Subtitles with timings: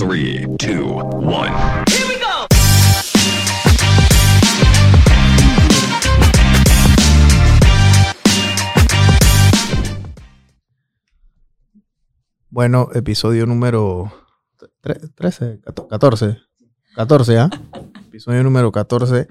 [0.00, 1.52] Three, two, one.
[12.48, 14.12] Bueno, episodio número
[14.80, 16.38] tre- 13, 14,
[16.94, 17.50] 14, ¿ah?
[18.08, 19.28] episodio número 14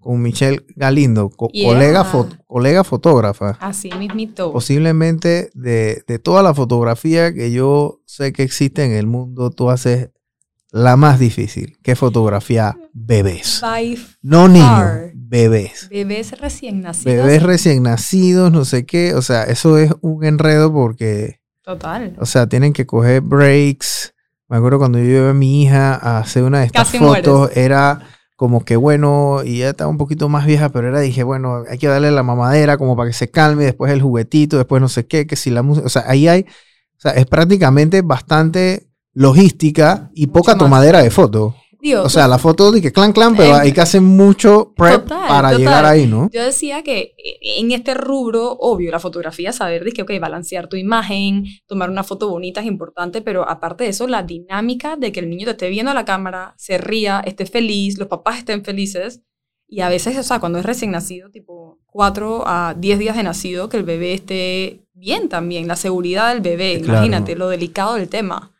[0.00, 1.68] con Michelle Galindo, co- Yeah.
[1.72, 3.58] colega, fo- colega fotógrafa.
[3.60, 4.50] Así mismito.
[4.52, 9.70] Posiblemente de, de toda la fotografía que yo sé que existe en el mundo, tú
[9.70, 10.10] haces
[10.72, 13.58] la más difícil, que es fotografía bebés.
[13.60, 15.88] By No niños, bebés.
[15.90, 17.26] bebés recién nacidos.
[17.26, 19.14] Bebés recién nacidos, no sé qué.
[19.14, 22.16] O sea, eso es un enredo porque Total.
[22.20, 24.14] o sea, tienen que coger breaks.
[24.48, 27.38] Me acuerdo cuando yo llevé a mi hija a hacer una de estas Casi fotos,
[27.40, 27.56] mueres.
[27.56, 28.00] era
[28.40, 31.76] como que bueno, y ella estaba un poquito más vieja, pero era, dije, bueno, hay
[31.76, 35.06] que darle la mamadera como para que se calme, después el juguetito, después no sé
[35.06, 36.46] qué, que si la música, o sea, ahí hay,
[36.96, 40.58] o sea, es prácticamente bastante logística y poca más.
[40.58, 41.54] tomadera de fotos.
[41.82, 45.02] Digo, O sea, la foto de que clan clan, pero hay que hacer mucho prep
[45.04, 45.58] total, para total.
[45.58, 46.28] llegar ahí, ¿no?
[46.32, 47.14] Yo decía que
[47.58, 52.04] en este rubro, obvio, la fotografía, saber de que, ok, balancear tu imagen, tomar una
[52.04, 55.52] foto bonita es importante, pero aparte de eso, la dinámica de que el niño te
[55.52, 59.22] esté viendo a la cámara, se ría, esté feliz, los papás estén felices.
[59.72, 63.22] Y a veces, o sea, cuando es recién nacido, tipo 4 a 10 días de
[63.22, 66.94] nacido, que el bebé esté bien también, la seguridad del bebé, Claro.
[66.98, 68.52] imagínate lo delicado del tema.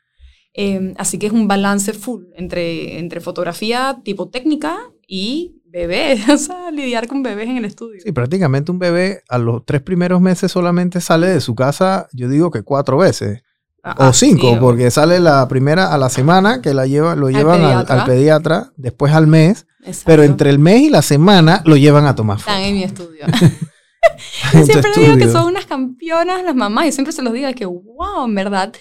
[0.54, 6.36] Eh, así que es un balance full entre, entre fotografía tipo técnica y bebés, o
[6.36, 8.00] sea, lidiar con bebés en el estudio.
[8.02, 12.28] Sí, prácticamente un bebé a los tres primeros meses solamente sale de su casa, yo
[12.28, 13.42] digo que cuatro veces.
[13.82, 17.30] Ah, O cinco, sí, porque sale la primera a la semana, que la lleva, lo
[17.30, 17.94] llevan al, pediatra.
[18.00, 20.02] al pediatra, después al mes, exacto.
[20.04, 22.68] pero entre el mes y la semana lo llevan a tomar Están fotos.
[22.68, 23.24] en mi estudio.
[24.52, 26.86] Tu siempre digo que son unas campeonas las mamás.
[26.86, 28.72] Yo siempre se los digo que, wow, en verdad,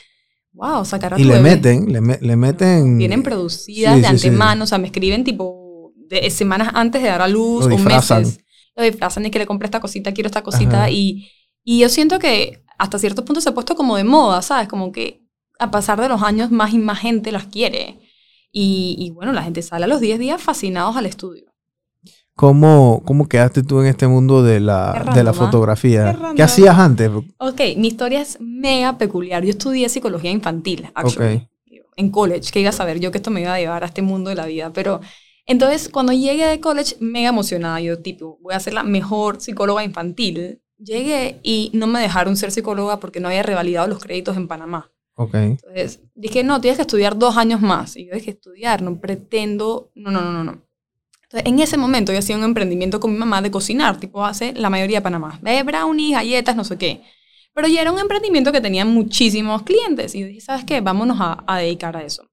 [0.54, 1.52] wow, sacar a Y tu le bebé.
[1.52, 2.98] meten, le, me- le meten...
[2.98, 4.28] Vienen producidas Sí, de sí, sí.
[4.28, 7.78] antemano, o sea, me escriben tipo de semanas antes de dar a luz Lo o
[7.78, 8.24] disfrazan.
[8.24, 8.40] meses.
[8.76, 10.84] Lo disfrazan de que le compré esta cosita, quiero esta cosita.
[10.84, 10.90] Ajá.
[10.92, 11.30] Y,
[11.64, 14.68] y yo siento que hasta cierto punto se ha puesto como de moda, ¿sabes?
[14.68, 15.22] Como que
[15.60, 18.00] a pasar de los años más y más gente las quiere.
[18.52, 21.49] Y, y bueno, la gente sale a los 10 días fascinados al estudio.
[22.40, 25.34] ¿Cómo, ¿Cómo quedaste tú en este mundo de la, Qué de la ¿ah?
[25.34, 26.18] fotografía?
[26.18, 27.12] Qué ¿Qué, hacías antes?
[27.38, 29.44] Ok, mi historia es mega peculiar.
[29.44, 31.50] Yo estudié psicología infantil, actually,
[31.98, 34.02] en college, que iba a saber yo que esto me iba a llevar a este
[34.02, 34.72] mundo de la vida.
[34.72, 35.02] Pero
[35.46, 39.84] entonces, cuando llegué de college, mega emocionada, yo tipo, voy a ser la mejor psicóloga
[39.84, 40.62] infantil.
[40.78, 44.90] Llegué y no me dejaron ser psicóloga porque no había revalidado los créditos en Panamá.
[45.16, 45.36] Ok.
[45.36, 47.98] Entonces, dije, no, tienes que estudiar dos años más.
[47.98, 50.69] Y yo dije, estudiar, no pretendo, no, no, no, no, no.
[51.32, 54.54] Entonces, en ese momento yo hacía un emprendimiento con mi mamá de cocinar, tipo hace
[54.54, 55.40] la mayoría de Panamá.
[55.44, 57.04] De brownies, galletas, no sé qué.
[57.54, 60.16] Pero ya era un emprendimiento que tenía muchísimos clientes.
[60.16, 60.82] Y yo dije, ¿sabes qué?
[60.82, 62.24] Vámonos a, a dedicar a eso.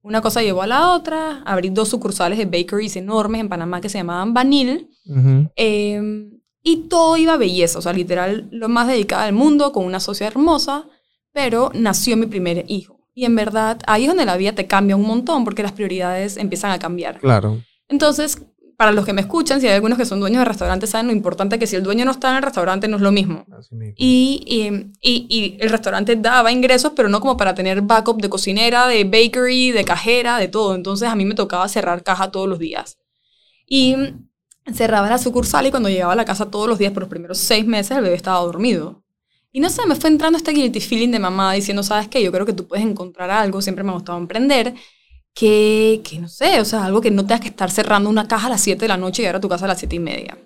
[0.00, 1.42] Una cosa llevó a la otra.
[1.44, 4.88] Abrí dos sucursales de bakeries enormes en Panamá que se llamaban Vanille.
[5.06, 5.50] Ujú.
[5.56, 6.30] Eh,
[6.62, 10.00] y todo iba a belleza, o sea, literal, lo más dedicada del mundo, con una
[10.00, 10.86] socia hermosa,
[11.32, 13.06] pero nació mi primer hijo.
[13.14, 16.36] Y en verdad, ahí es donde la vida te cambia un montón, porque las prioridades
[16.36, 17.20] empiezan a cambiar.
[17.20, 17.62] Claro.
[17.88, 18.42] Entonces,
[18.76, 21.12] para los que me escuchan, si hay algunos que son dueños de restaurantes, saben lo
[21.12, 23.46] importante que si el dueño no está en el restaurante, no es lo mismo.
[23.96, 28.28] Y, y, y- y el restaurante daba ingresos, pero no como para tener backup de
[28.28, 30.74] cocinera, de bakery, de cajera, de todo.
[30.74, 32.98] Entonces a mí me tocaba cerrar caja todos los días.
[33.66, 33.96] Y
[34.72, 37.38] cerraba la sucursal y cuando llegaba a la casa todos los días por los primeros
[37.38, 39.02] seis meses el bebé estaba dormido.
[39.52, 42.22] Y no sé, me fue entrando este guilty feeling de mamá diciendo, ¿sabes qué?
[42.22, 44.74] Yo creo que tú puedes encontrar algo, siempre me ha gustado emprender,
[45.36, 48.46] que, que no sé, o sea, algo que no tengas que estar cerrando una caja
[48.46, 49.98] a las 7 de la noche y llegar a tu casa a las 7 y
[49.98, 50.38] media.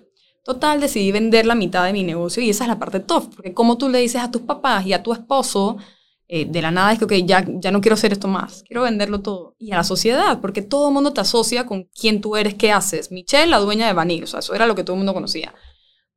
[0.43, 3.53] Total, decidí vender la mitad de mi negocio y esa es la parte tough, porque
[3.53, 5.77] como tú le dices a tus papás y a tu esposo,
[6.27, 8.81] eh, de la nada es que, ok, ya, ya no quiero hacer esto más, quiero
[8.81, 9.55] venderlo todo.
[9.59, 12.73] Y a la sociedad, porque todo el mundo te asocia con quién tú eres, qué
[12.73, 13.11] haces.
[13.13, 15.53] Michelle, la dueña de Vanille, o sea, eso era lo que todo el mundo conocía.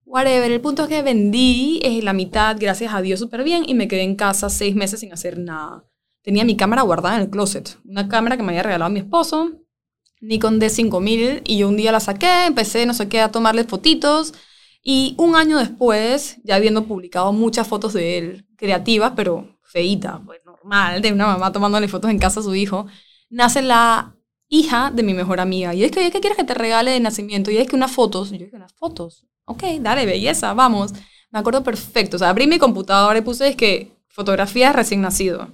[0.04, 3.74] Whatever, el punto es que vendí eh, la mitad, gracias a Dios, súper bien, y
[3.74, 5.84] me quedé en casa seis meses sin hacer nada.
[6.24, 9.52] Tenía mi cámara guardada en el closet, una cámara que me había regalado mi esposo,
[10.22, 14.32] Nikon D5000, y yo un día la saqué, empecé, no sé qué, a tomarle fotitos,
[14.82, 20.42] y un año después, ya habiendo publicado muchas fotos de él, creativas, pero feitas, pues
[20.46, 22.86] normal, de una mamá tomándole fotos en casa a su hijo,
[23.28, 24.16] nace la
[24.48, 25.74] hija de mi mejor amiga.
[25.74, 27.50] Y es que, ¿qué quieres que te regale de nacimiento?
[27.50, 28.30] Y es que unas fotos.
[28.32, 29.26] Y yo dije, unas fotos.
[29.44, 30.92] Ok, dale, belleza, vamos.
[31.30, 32.16] Me acuerdo perfecto.
[32.16, 35.48] O sea, abrí mi computadora y puse, es que, fotografía recién nacido.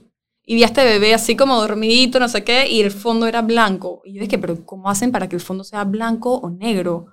[0.51, 3.41] Y vi a este bebé así como dormidito, no sé qué, y el fondo era
[3.41, 4.03] blanco.
[4.05, 7.07] Y yo dije, pero ¿cómo hacen para que el fondo sea blanco o negro?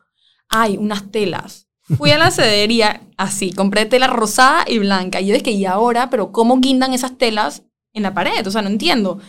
[0.50, 1.68] Hay unas telas.
[1.84, 5.22] Fui a la cedería así, compré tela rosada y blanca.
[5.22, 6.10] Y yo dije, ¿y ahora?
[6.10, 7.62] ¿Pero cómo guindan esas telas
[7.94, 8.48] en la pared?
[8.48, 9.20] O sea, no entiendo.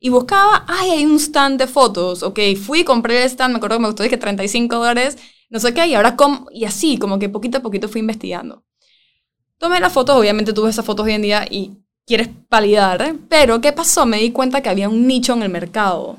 [0.00, 2.24] Y buscaba, ay, hay un stand de fotos.
[2.24, 5.18] Ok, fui, compré el stand, me acuerdo que me costó dije 35 dólares,
[5.50, 8.64] no sé qué, y ahora, como, y así, como que poquito a poquito fui investigando.
[9.56, 11.76] Tomé las fotos, obviamente tuve esas fotos hoy en día y
[12.06, 14.06] quieres validar, pero ¿qué pasó?
[14.06, 16.16] Me di cuenta que había un nicho en el mercado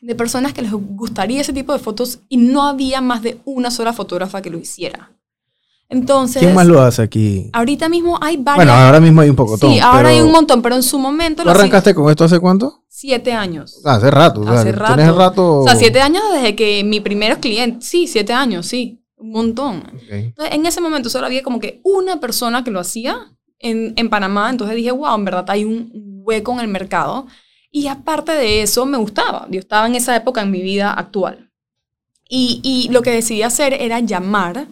[0.00, 3.70] de personas que les gustaría ese tipo de fotos y no había más de una
[3.70, 5.12] sola fotógrafa que lo hiciera.
[5.90, 7.50] Entonces, ¿Quién más lo hace aquí?
[7.52, 8.64] ahorita mismo hay varias.
[8.64, 11.42] Bueno, ahora mismo hay un poco sí, ahora hay un montón, pero en su momento.
[11.42, 12.84] ¿Tú lo arrancaste con esto hace cuánto?
[12.88, 13.80] Siete años.
[13.84, 14.42] Hace rato.
[14.42, 14.94] o sea, Hace rato.
[14.94, 15.58] Tienes rato.
[15.58, 17.84] O sea, siete años desde que mi primer cliente.
[17.84, 19.04] Sí, siete años, sí.
[19.16, 19.82] Un montón.
[20.08, 24.10] Entonces, en ese momento solo había como que una persona que lo hacía en, en
[24.10, 24.50] Panamá.
[24.50, 25.90] Entonces dije, wow, en verdad hay un
[26.24, 27.26] hueco en el mercado.
[27.70, 29.46] Y aparte de eso, me gustaba.
[29.50, 31.50] Yo estaba en esa época en mi vida actual.
[32.28, 34.68] Y, y lo que decidí hacer era llamar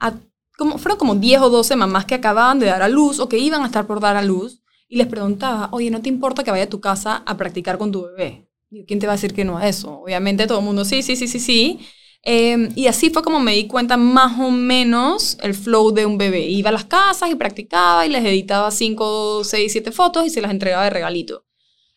[0.00, 0.14] a,
[0.56, 3.38] como, fueron como 10 o 12 mamás que acababan de dar a luz o que
[3.38, 4.62] iban a estar por dar a luz.
[4.88, 7.92] Y les preguntaba, oye, ¿no te importa que vaya a tu casa a practicar con
[7.92, 8.48] tu bebé?
[8.86, 10.00] ¿Quién te va a decir que no a eso?
[10.00, 11.80] Obviamente todo el mundo, sí, sí, sí, sí, sí.
[12.22, 16.18] Eh, y así fue como me di cuenta más o menos el flow de un
[16.18, 16.46] bebé.
[16.46, 20.40] Iba a las casas y practicaba y les editaba 5, 6, 7 fotos y se
[20.40, 21.44] las entregaba de regalito.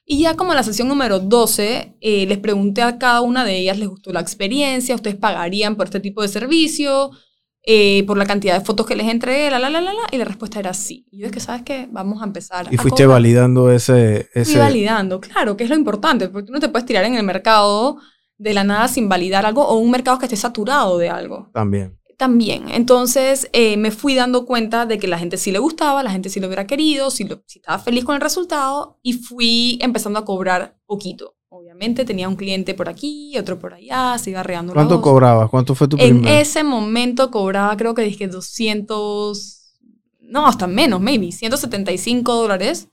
[0.05, 3.57] Y ya como en la sesión número 12, eh, les pregunté a cada una de
[3.57, 4.95] ellas, ¿les gustó la experiencia?
[4.95, 7.11] ¿Ustedes pagarían por este tipo de servicio?
[7.63, 10.17] Eh, por la cantidad de fotos que les entregué, la, la, la, la, la, y
[10.17, 11.05] la respuesta era sí.
[11.11, 11.87] Y yo es que, ¿sabes qué?
[11.91, 12.67] Vamos a empezar.
[12.71, 13.19] Y a fuiste cobrar.
[13.21, 14.27] validando ese.
[14.33, 17.15] Fui ese validando, claro, que es lo importante, porque tú no te puedes tirar en
[17.15, 17.97] el mercado
[18.41, 21.49] de la nada sin validar algo o un mercado que esté saturado de algo.
[21.53, 21.97] También.
[22.17, 26.11] También, entonces eh, me fui dando cuenta de que la gente sí le gustaba, la
[26.11, 29.79] gente sí lo hubiera querido, si, lo- si estaba feliz con el resultado y fui
[29.81, 31.35] empezando a cobrar poquito.
[31.49, 35.49] Obviamente tenía un cliente por aquí, otro por allá, se iba regando la ¿Cuánto cobrabas?
[35.49, 36.39] ¿Cuánto fue tu En primer?
[36.41, 39.79] ese momento cobraba, creo que dije 200,
[40.21, 42.87] no, hasta menos, maybe, 175 dólares.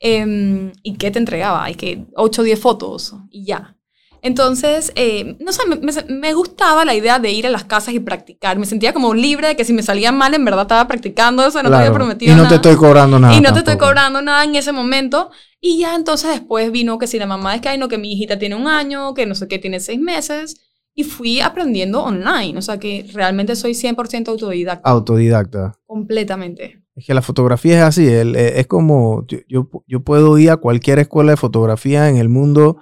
[0.00, 1.68] Em, ¿Y qué te entregaba?
[1.68, 3.76] Es que 8 o 10 fotos y ya.
[4.22, 5.76] Entonces, eh, no sé, me,
[6.08, 8.58] me- gustaba la idea de ir a las casas y practicar.
[8.58, 11.62] Me sentía como libre de que si me salía mal, en verdad estaba practicando eso,
[11.62, 11.94] no te había Claro.
[11.94, 13.34] prometido Y no nada te estoy cobrando nada.
[13.34, 13.86] y no te estoy tampoco.
[13.86, 15.30] cobrando nada en ese momento.
[15.60, 18.12] Y ya entonces después vino que si la mamá es que, ay, no, que mi
[18.12, 20.56] hijita tiene un año, que no sé qué, tiene seis meses.
[20.94, 22.58] Y fui aprendiendo online.
[22.58, 24.88] O sea que realmente soy 100% autodidacta.
[24.90, 25.74] Autodidacta.
[25.86, 26.82] Completamente.
[26.96, 30.56] Es que la fotografía es así, eh, es como, yo, yo, yo puedo ir a
[30.56, 32.78] cualquier escuela de fotografía en el mundo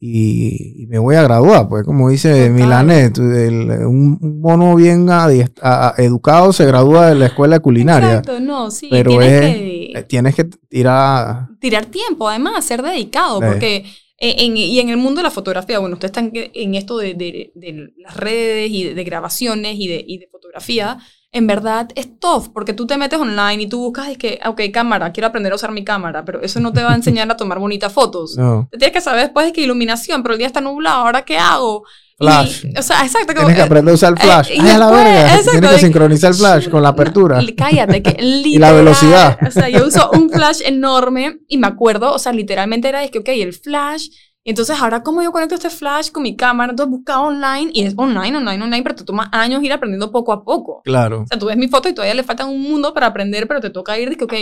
[0.00, 2.50] y, y me voy a graduar, pues como dice.
[2.50, 8.08] Milanet, un, un mono bien adiest- a- a- educado se gradúa de la escuela culinaria,
[8.18, 8.88] Exacto, no, sí.
[8.90, 13.84] pero tienes es, que eh, tienes que tirar, tirar tiempo, además, ser dedicado, porque
[14.20, 17.14] en, y en el mundo de la fotografía, bueno, usted está en, en esto de,
[17.14, 20.26] de- de las redes y de, de grabaciones y de, y de
[20.60, 20.98] fotografía,
[21.30, 24.60] en verdad es tough, porque tú te metes online y tú buscas, es que, ok,
[24.72, 27.36] cámara, quiero aprender a usar mi cámara, pero eso no te va a enseñar a
[27.36, 28.36] tomar bonitas fotos.
[28.38, 31.36] no, tienes que saber después de que iluminación, pero el día está nublado, ¿ahora qué
[31.38, 31.82] hago?
[32.20, 32.64] Y- Flash.
[32.76, 33.28] o sea, exacto.
[33.34, 35.22] como- tienes que aprender a usar el eh, flash, y ay a la después, verga,
[35.28, 38.72] exacto, tienes que de- sincronizar el flash con la apertura, y cállate, que Y la
[38.72, 39.38] velocidad.
[39.46, 43.10] O sea, yo uso un flash enorme y me acuerdo, o sea, literalmente era de
[43.10, 44.08] que, ok, el flash.
[44.50, 46.70] Entonces, ahora, ¿cómo yo conecto este flash con mi cámara?
[46.70, 50.32] Entonces, buscaba online y es online, online, online, pero te toma años ir aprendiendo poco
[50.32, 50.80] a poco.
[50.84, 53.46] claro, O sea, tú ves mi foto y todavía le falta un mundo para aprender,
[53.46, 54.32] pero te toca ir de que, ok,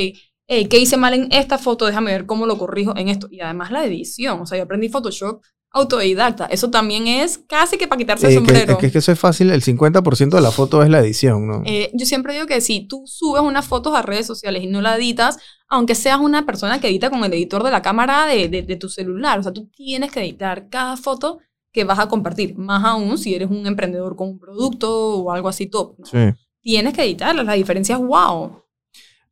[0.46, 1.86] hey, ¿qué hice mal en esta foto?
[1.86, 3.26] Déjame ver cómo lo corrijo en esto.
[3.30, 4.40] Y además la edición.
[4.40, 6.46] O sea, yo aprendí Photoshop autodidacta.
[6.46, 8.72] Eso también es casi que para quitarse el que, sombrero.
[8.72, 11.46] es que, es que eso es fácil, el 50% de la foto es la edición,
[11.46, 11.62] ¿no?
[11.66, 14.80] Eh, yo siempre digo que si tú subes unas fotos a redes sociales y no
[14.80, 15.38] la editas,
[15.68, 18.76] aunque seas una persona que edita con el editor de la cámara de, de- de
[18.76, 21.38] tu celular, o sea, tú tienes que editar cada foto
[21.72, 25.48] que vas a compartir, más aún si eres un emprendedor con un producto o algo
[25.48, 25.96] así top.
[25.98, 26.06] ¿no?
[26.06, 26.38] Sí.
[26.62, 28.62] Tienes que editarlas, la diferencia es wow.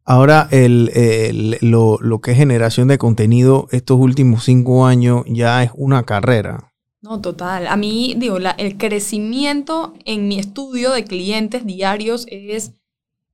[0.05, 5.63] Ahora, el, el- lo, lo que es generación de contenido estos últimos cinco años ya
[5.63, 6.73] es una carrera.
[7.01, 7.67] No, total.
[7.67, 12.73] A mí, digo, la- el crecimiento en mi estudio de clientes diarios es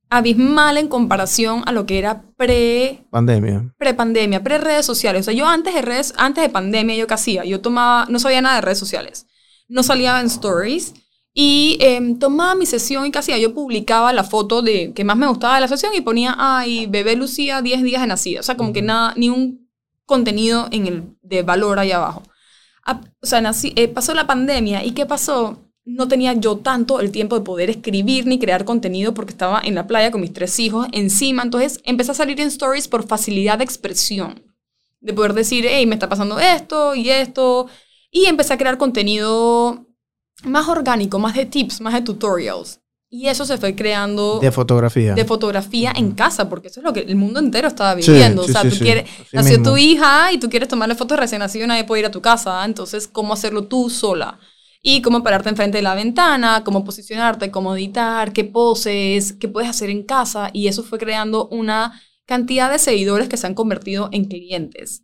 [0.08, 3.72] abismal en comparación a lo que era pre Pandemia.
[3.78, 5.20] pre-pandemia, pre-redes sociales.
[5.22, 7.44] O sea, yo antes de redes, antes de pandemia, ¿yo qué hacía?
[7.44, 9.26] Yo tomaba, no sabía nada de redes sociales.
[9.68, 10.94] No salía en stories.
[11.32, 13.38] Y em, tomaba mi sesión y hacía?
[13.38, 16.87] Yo publicaba la foto de que más me gustaba de la sesión y ponía, ay,
[16.87, 18.40] bebé Lucía, 10 días de nacida.
[18.40, 18.87] O sea, como que Ujú.
[18.88, 19.68] nada, ni un
[20.06, 22.22] contenido en el, de valor ahí abajo.
[22.84, 25.58] Ah, o sea, nací- eh, pasó la pandemia y ¿qué pasó?
[25.84, 29.75] No tenía yo tanto el tiempo de poder escribir ni crear contenido porque estaba en
[29.75, 31.42] la playa con mis tres hijos encima.
[31.42, 34.42] Entonces empecé a salir en stories por facilidad de expresión.
[35.00, 37.68] De poder decir, hey, me está pasando esto y esto.
[38.10, 39.87] Y empecé a crear contenido
[40.44, 42.80] más orgánico, más de tips, más de tutorials.
[43.12, 45.14] Y eso se fue creando De fotografía.
[45.14, 48.44] de fotografía en casa, porque eso es lo que el mundo entero estaba viviendo.
[48.44, 48.82] sí, o sea, sí, tú sí.
[48.85, 49.73] quieres, nació mismo.
[49.73, 52.20] tu hija y tú quieres tomarle fotos recién nacido y nadie puede ir a tu
[52.20, 52.64] casa.
[52.64, 54.38] Entonces, ¿cómo hacerlo tú sola?
[54.80, 59.68] Y cómo pararte enfrente de la ventana, cómo posicionarte, cómo editar, qué poses, qué puedes
[59.68, 60.50] hacer en casa.
[60.52, 65.02] Y eso fue creando una cantidad de seguidores que se han convertido en clientes.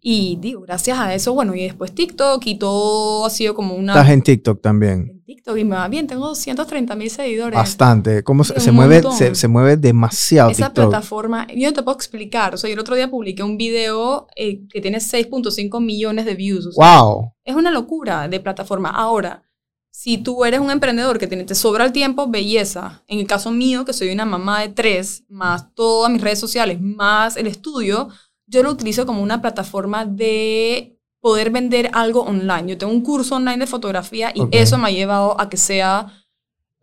[0.00, 3.94] Y digo, gracias a eso, bueno, y después TikTok y todo ha sido como una...
[3.94, 5.08] Estás en TikTok también.
[5.10, 7.56] en TikTok y me va bien, tengo 230 mil seguidores.
[7.56, 8.22] Bastante.
[8.22, 9.02] ¿Cómo se, se mueve?
[9.12, 10.90] Se, se mueve demasiado Esa TikTok.
[10.90, 12.54] plataforma, yo no te puedo explicar.
[12.54, 16.34] O sea, yo el otro día publiqué un video eh, que tiene 6.5 millones de
[16.36, 16.66] views.
[16.66, 17.32] O sea, Wow.
[17.44, 18.90] Es una locura de plataforma.
[18.90, 19.42] Ahora,
[19.90, 23.02] si tú eres un emprendedor que tiene, te sobra el tiempo, belleza.
[23.08, 26.80] En el caso mío, que soy una mamá de tres, más todas mis redes sociales,
[26.80, 28.08] más el estudio,
[28.48, 32.70] yo lo utilizo como una plataforma de poder vender algo online.
[32.70, 36.12] Yo tengo un curso online de fotografía y eso me ha llevado a que sea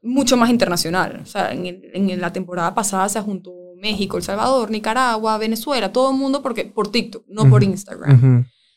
[0.04, 1.20] mucho más internacional.
[1.24, 5.92] O sea, en, el- en la temporada pasada se juntó México, El Salvador, Nicaragua, Venezuela,
[5.92, 8.12] todo el mundo porque, por TikTok, no por Instagram.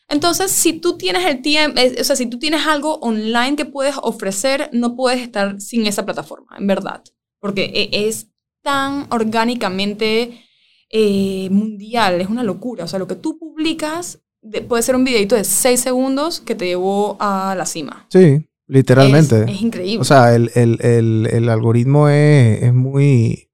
[0.07, 3.95] Entonces, si tú tienes el tiempo, o sea, si tú tienes algo online que puedes
[4.01, 7.03] ofrecer, no puedes estar sin esa plataforma, en verdad.
[7.39, 8.27] Porque e- es
[8.63, 10.43] tan orgánicamente
[10.89, 12.83] eh, mundial, es una locura.
[12.85, 16.55] O sea, lo que tú publicas de- puede ser un videito de 6 segundos que
[16.55, 18.05] te llevó a la cima.
[18.09, 19.43] Sí, literalmente.
[19.43, 20.01] Es, es increíble.
[20.01, 23.49] O sea, el, el- el- el algoritmo es, es muy,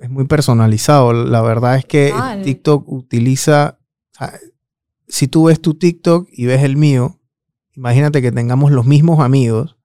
[0.00, 1.12] es muy personalizado.
[1.12, 2.42] La verdad es que Total.
[2.42, 3.78] TikTok utiliza,
[4.14, 4.38] o sea,
[5.08, 7.18] si tú ves tu TikTok y ves el mío,
[7.74, 9.76] imagínate que tengamos los mismos amigos,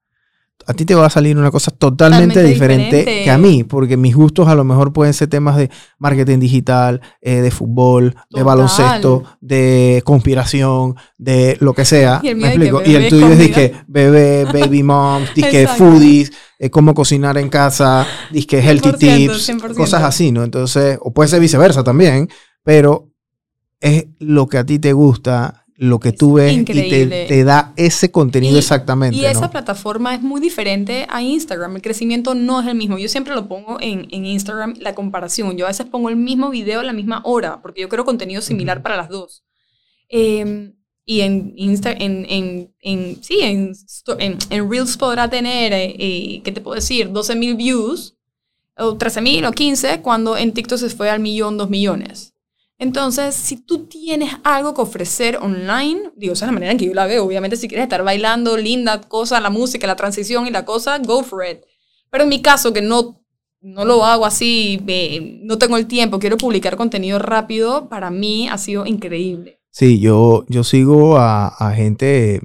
[0.65, 3.23] a ti te va a salir una cosa totalmente, Totalmente diferente, diferente.
[3.23, 7.01] que a mí, porque mis gustos a lo mejor pueden ser temas de marketing digital,
[7.21, 12.19] eh, de fútbol, de baloncesto, de conspiración, de lo que sea.
[12.23, 12.81] Y el ¿me explico?
[12.85, 17.49] Y el tuyo es de que bebé, baby moms, disque foodies, eh, cómo cocinar en
[17.49, 19.75] casa, disque healthy 100%, tips, 100%.
[19.75, 20.43] cosas así, ¿no?
[20.43, 22.29] Entonces, o puede ser viceversa también,
[22.63, 23.09] pero
[23.79, 27.23] es lo que a ti te gusta, lo que Es tú ves y increíble.
[27.23, 29.51] te, te da ese contenido Y- exactamente, Y esa ¿no?
[29.51, 31.75] plataforma es muy diferente a Instagram.
[31.77, 32.97] El crecimiento no es el mismo.
[32.99, 35.57] Yo siempre lo pongo en, en Instagram, la comparación.
[35.57, 38.41] Yo a veces pongo el mismo video a la misma hora, porque yo creo contenido
[38.41, 39.43] similar para las dos.
[40.09, 40.73] Eh,
[41.05, 43.73] y en, Insta, en, en, en- sí, en,
[44.49, 47.11] en Reels podrá tener, eh, eh, ¿qué te puedo decir?
[47.11, 48.15] 12 mil views,
[48.77, 52.32] o 13 mil o 15, cuando en TikTok se fue al millón, dos millones.
[52.77, 56.85] Entonces, si tú tienes algo que ofrecer online, digo, esa es la manera en que
[56.85, 57.25] yo la veo.
[57.25, 61.23] Obviamente, si quieres estar bailando, linda cosa, la música, la transición y la cosa, go
[61.23, 61.59] for it.
[62.09, 63.23] Pero en mi caso, que no,
[63.61, 64.83] no lo hago así,
[65.43, 69.61] no tengo el tiempo, quiero publicar contenido rápido, para mí ha sido increíble.
[69.69, 72.41] Sí, yo, yo sigo a, gente,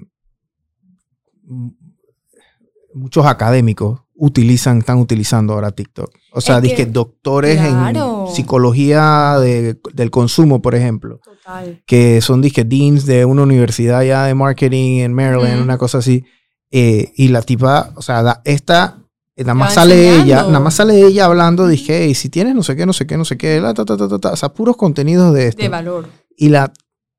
[2.95, 6.11] muchos académicos utilizan, están utilizando ahora TikTok.
[6.33, 8.27] O sea, dizque doctores claro.
[8.29, 11.83] en psicología de- del consumo, por ejemplo, Total.
[11.87, 15.63] que son disque deans de una universidad ya de marketing en Maryland, Ujú.
[15.65, 16.25] una cosa así.
[16.71, 18.99] eh, y la tipa, o sea, da- esta,
[19.37, 20.49] eh, nada más sale ella, enseñando.
[20.49, 23.17] nada más sale ella hablando, dije, hey, si tienes no sé qué, no sé qué,
[23.17, 25.63] no sé qué, la, ta, ta, ta, ta, ta", o sea, puros contenidos de esto
[25.63, 26.07] De valor.
[26.37, 26.71] y la,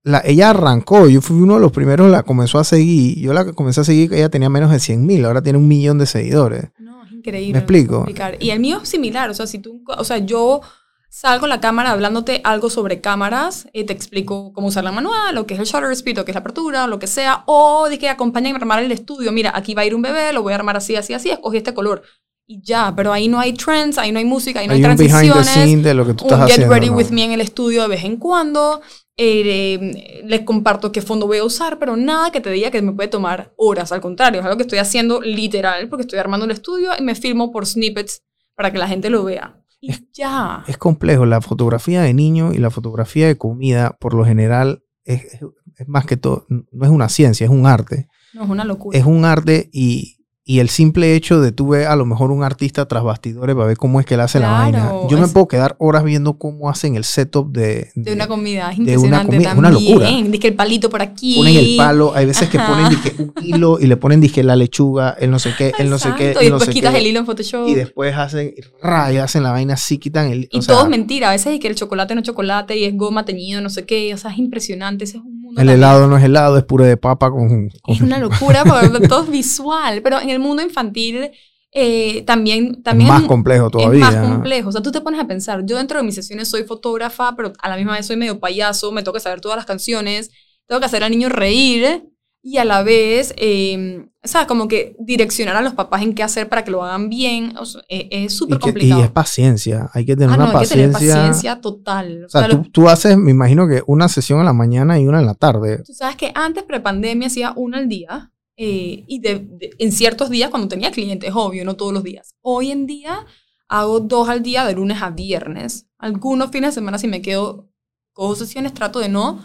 [0.09, 3.51] la, ella arrancó, yo fui uno de los primeros, la comenzó a seguir, yo la
[3.53, 6.69] comencé a seguir, ella tenía menos de 100 mil, ahora tiene un millón de seguidores.
[6.79, 7.53] No, es increíble.
[7.53, 8.05] ¿Me explico?
[8.39, 10.61] Y el mío es similar, o sea, si tú, o sea, yo
[11.09, 15.33] salgo a la cámara hablándote algo sobre cámaras, eh, te explico cómo usar la manual,
[15.35, 17.87] lo que es el shutter speed, lo que es la apertura, lo que sea, o
[17.89, 20.43] de que acompáñame a armar el estudio, mira, aquí va a ir un bebé, lo
[20.43, 22.03] voy a armar así, así, así, escogí este color.
[22.51, 24.89] Y ya, pero ahí no hay trends, ahí no hay música, ahí no hay, Hay
[24.89, 26.73] un behind the transiciones scene de lo que tú un estás get haciendo.
[26.73, 26.95] ready ¿no?
[26.95, 28.81] with me en el estudio de vez en cuando.
[29.21, 32.93] Eh, les comparto qué fondo voy a usar, pero nada que te diga que me
[32.93, 33.91] puede tomar horas.
[33.91, 37.15] Al contrario, es algo que estoy haciendo literal porque estoy armando el estudio y me
[37.15, 38.23] filmo por snippets
[38.55, 39.55] para que la gente lo vea.
[39.81, 40.63] Y ya.
[40.67, 45.25] Es complejo, la fotografía de niño y la fotografía de comida, por lo general, es,
[45.25, 45.41] es-
[45.77, 48.09] es más que todo, no es una ciencia, es un arte.
[48.33, 48.97] No, es una locura.
[48.99, 50.17] Es un arte y,
[50.51, 53.68] y el simple hecho de tú ver a lo mejor un artista tras bastidores para
[53.68, 54.94] ver cómo es que él hace la vaina.
[55.08, 58.72] Yo me es- puedo quedar horas viendo cómo hacen el setup de, de una comida,
[58.72, 59.94] es de una impresionante comida, es una también.
[59.94, 60.10] locura.
[60.10, 61.36] Dice que el palito por aquí.
[61.38, 64.56] ponen el palo, hay veces que ponen dizque, un hilo y le ponen dije la
[64.56, 67.00] lechuga, el no sé qué, el no sé qué, y no después sé quitas qué,
[67.00, 67.68] el hilo en Photoshop.
[67.68, 70.89] y después hacen rayas, hacen la vaina así, quitan el Y o sea, todo es
[70.89, 71.29] mentira.
[71.29, 73.86] A veces es que el chocolate no es chocolate y es goma teñido, no sé
[73.86, 74.12] qué.
[74.15, 75.03] O sea, es impresionante.
[75.03, 75.62] Ese es un mundo.
[75.62, 75.77] el también.
[75.89, 79.24] helado no es helado, es puré de papa con, con- Es una locura porque todo
[79.24, 80.01] es visual.
[80.01, 81.29] Pero en el mundo infantil
[81.72, 84.08] eh, también, también es más complejo todavía.
[84.10, 84.70] Es más complejo.
[84.70, 87.53] O sea, tú te pones a pensar, yo dentro de mis sesiones soy fotógrafa, pero
[87.62, 90.32] a la misma vez soy medio payaso, me toca saber todas las canciones,
[90.68, 92.03] tengo que hacer al niño reír,
[92.41, 96.24] y a la vez, eh, o sea, como que direccionar a los papás en qué
[96.24, 99.01] hacer para que lo hagan bien, o sea, e- es súper complicado.
[99.01, 99.89] y es paciencia.
[99.93, 101.15] Hay que tener ah, no, una hay que tener paciencia.
[101.22, 102.25] paciencia total.
[102.25, 105.08] O sea, lo- tú, tú haces, me imagino que una sesión en la mañana y
[105.08, 105.84] una en la tarde.
[105.86, 108.31] Tú sabes que antes, prepandemia, hacía una al día.
[108.62, 112.36] eh, y de- de- en ciertos días, cuando tenía clientes, obvio, no todos los días.
[112.41, 113.25] Hoy en día
[113.69, 115.88] hago dos al día de lunes a viernes.
[115.98, 117.69] Algunos fines de semana, si me quedo
[118.12, 119.39] con sesiones, trato de no.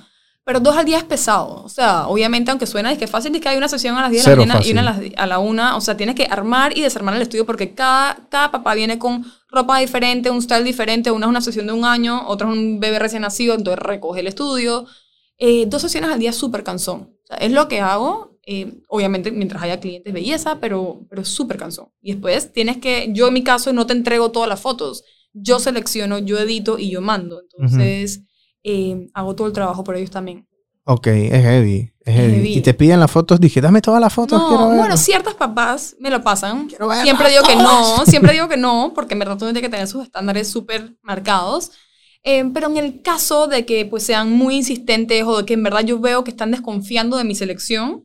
[0.44, 1.62] Pero dos al día es pesado.
[1.64, 4.02] O sea, obviamente, aunque suena es que es fácil, es que hay una sesión a
[4.02, 5.12] las 10 de la mañana y una a, fácil.
[5.16, 5.76] las- a la 1.
[5.76, 9.24] O sea, tienes que armar y desarmar el estudio porque cada, cada papá viene con
[9.48, 11.10] ropa diferente, un style diferente.
[11.10, 14.20] Una es una sesión de un año, otra es un bebé recién nacido, entonces recoge
[14.20, 14.84] el estudio.
[15.38, 17.10] Eh, dos sesiones al día es súper cansón.
[17.24, 21.28] O sea, es lo que hago, eh, obviamente mientras haya clientes belleza, pero, pero es
[21.28, 21.86] súper cansón.
[22.02, 25.04] Y después tienes que, yo en mi caso no te entrego todas las fotos.
[25.32, 27.40] Yo selecciono, yo edito y yo mando.
[27.58, 28.20] Entonces
[28.64, 30.48] eh, hago todo el trabajo por ellos también.
[30.86, 31.92] Ok, es heavy.
[32.00, 32.32] Es heavy.
[32.34, 32.54] heavy.
[32.56, 33.40] Y te piden las fotos.
[33.40, 34.42] Dije, dame todas las fotos.
[34.48, 34.78] quiero No, ver.
[34.78, 36.66] bueno, ciertos papás me lo pasan.
[36.66, 39.68] Quiero Siempre digo que no, siempre digo que no, porque en verdad tú tienes que
[39.70, 41.70] tener sus estándares súper marcados.
[42.22, 45.62] Eh, pero en el caso de que pues sean muy insistentes o de que en
[45.62, 48.04] verdad yo veo que están desconfiando de mi selección,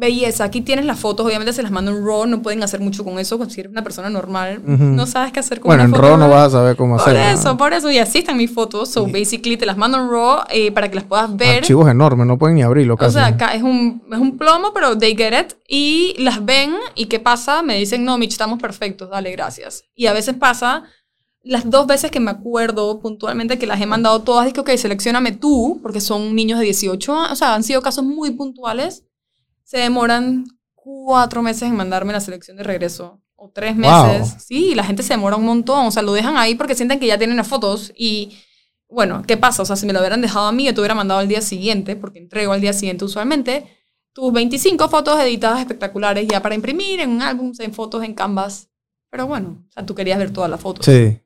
[0.00, 3.02] belleza, aquí tienes las fotos, obviamente se las mando en RAW, no pueden hacer mucho
[3.02, 4.84] con eso, si eres una persona normal, Ujú.
[4.84, 7.08] no sabes qué hacer con Bueno, una en RAW no vas a saber cómo Por
[7.08, 7.40] hacerlo.
[7.40, 10.10] eso, por eso, y así están mis fotos, so Y- basically te las mando en
[10.10, 11.60] RAW eh, para que las puedas ver.
[11.60, 13.14] Archivos enormes, no pueden ni abrirlo O casi.
[13.14, 15.54] sea, acá es un, es un plomo, pero they get it.
[15.66, 17.62] Y las ven, ¿y qué pasa?
[17.62, 19.84] Me dicen, no, Mitch, estamos perfectos, dale, gracias.
[19.94, 20.82] Y a veces pasa,
[21.42, 25.32] las dos veces que me acuerdo puntualmente que las he mandado todas, dije, ok, seleccioname
[25.32, 29.04] tú, porque son niños de 18 años, o sea, han sido casos muy puntuales.
[29.66, 30.44] Se demoran
[30.74, 33.20] cuatro meses en mandarme la selección de regreso.
[33.34, 34.06] O tres Wow.
[34.06, 34.44] meses.
[34.46, 35.86] Sí, la gente se demora un montón.
[35.86, 37.92] O sea, lo dejan ahí porque sienten que ya tienen las fotos.
[37.96, 38.38] Y
[38.88, 39.62] bueno, ¿qué pasa?
[39.62, 41.42] O sea, si me lo hubieran dejado a mí, yo te hubiera mandado al día
[41.42, 43.66] siguiente, porque entrego al día siguiente usualmente,
[44.12, 48.70] tus 25 fotos editadas espectaculares ya para imprimir en un álbum, en fotos, en Canvas.
[49.10, 50.86] Pero bueno, o sea, tú querías ver todas las fotos.
[50.86, 51.18] Sí.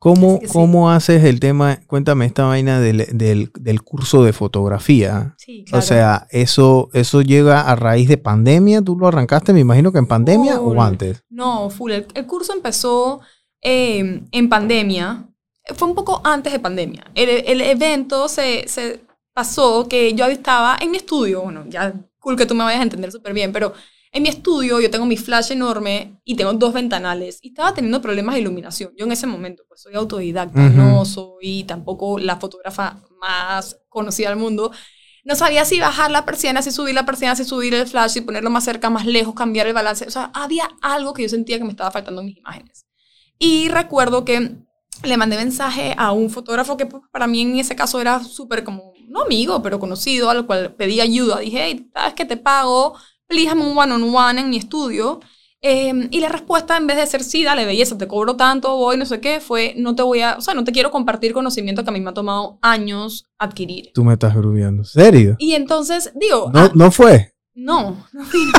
[0.00, 0.48] ¿Cómo, sí.
[0.50, 1.78] ¿Cómo haces el tema?
[1.86, 5.34] Cuéntame esta vaina del, del, del curso de fotografía.
[5.36, 5.78] Sí, claro.
[5.78, 8.80] O sea, eso, eso llega a raíz de pandemia.
[8.80, 10.76] ¿Tú lo arrancaste, me imagino que en pandemia Full.
[10.78, 11.22] o antes?
[11.28, 11.92] No, full.
[11.92, 13.20] El, el curso empezó
[13.60, 15.28] eh, en pandemia.
[15.76, 17.04] Fue un poco antes de pandemia.
[17.14, 19.02] El, el evento se, se
[19.34, 21.42] pasó que yo estaba en mi estudio.
[21.42, 23.74] Bueno, ya cool que tú me vayas a entender súper bien, pero
[24.12, 28.02] en mi estudio yo tengo mi flash enorme y tengo dos ventanales y estaba teniendo
[28.02, 28.92] problemas de iluminación.
[28.96, 30.76] Yo en ese momento, pues soy autodidacta, Ujú.
[30.76, 34.72] no soy tampoco la fotógrafa más conocida del mundo.
[35.24, 38.20] No sabía si bajar la persiana, si subir la persiana, si subir el flash, si
[38.22, 40.06] ponerlo más cerca, más lejos, cambiar el balance.
[40.06, 42.86] O sea, había algo que yo sentía que me estaba faltando en mis imágenes.
[43.38, 44.56] Y recuerdo que
[45.04, 48.64] le mandé mensaje a un fotógrafo que pues, para mí en ese caso era súper
[48.64, 51.38] como, no amigo, pero conocido, al cual pedí ayuda.
[51.38, 52.96] Dije, hey, ¿sabes que te pago?
[53.30, 55.20] Please, un one-on-one en mi estudio.
[55.62, 58.96] Eh, y la respuesta, en vez de ser sí, dale belleza, te cobro tanto, voy,
[58.96, 61.84] no sé qué, fue no te voy a, o sea, no te quiero compartir conocimiento
[61.84, 63.90] que a mí me ha tomado años adquirir.
[63.94, 64.84] Tú me estás grubeando.
[64.84, 65.36] ¿Serio?
[65.38, 67.34] Y entonces, digo, No, ah, no fue.
[67.54, 68.52] no, no vino.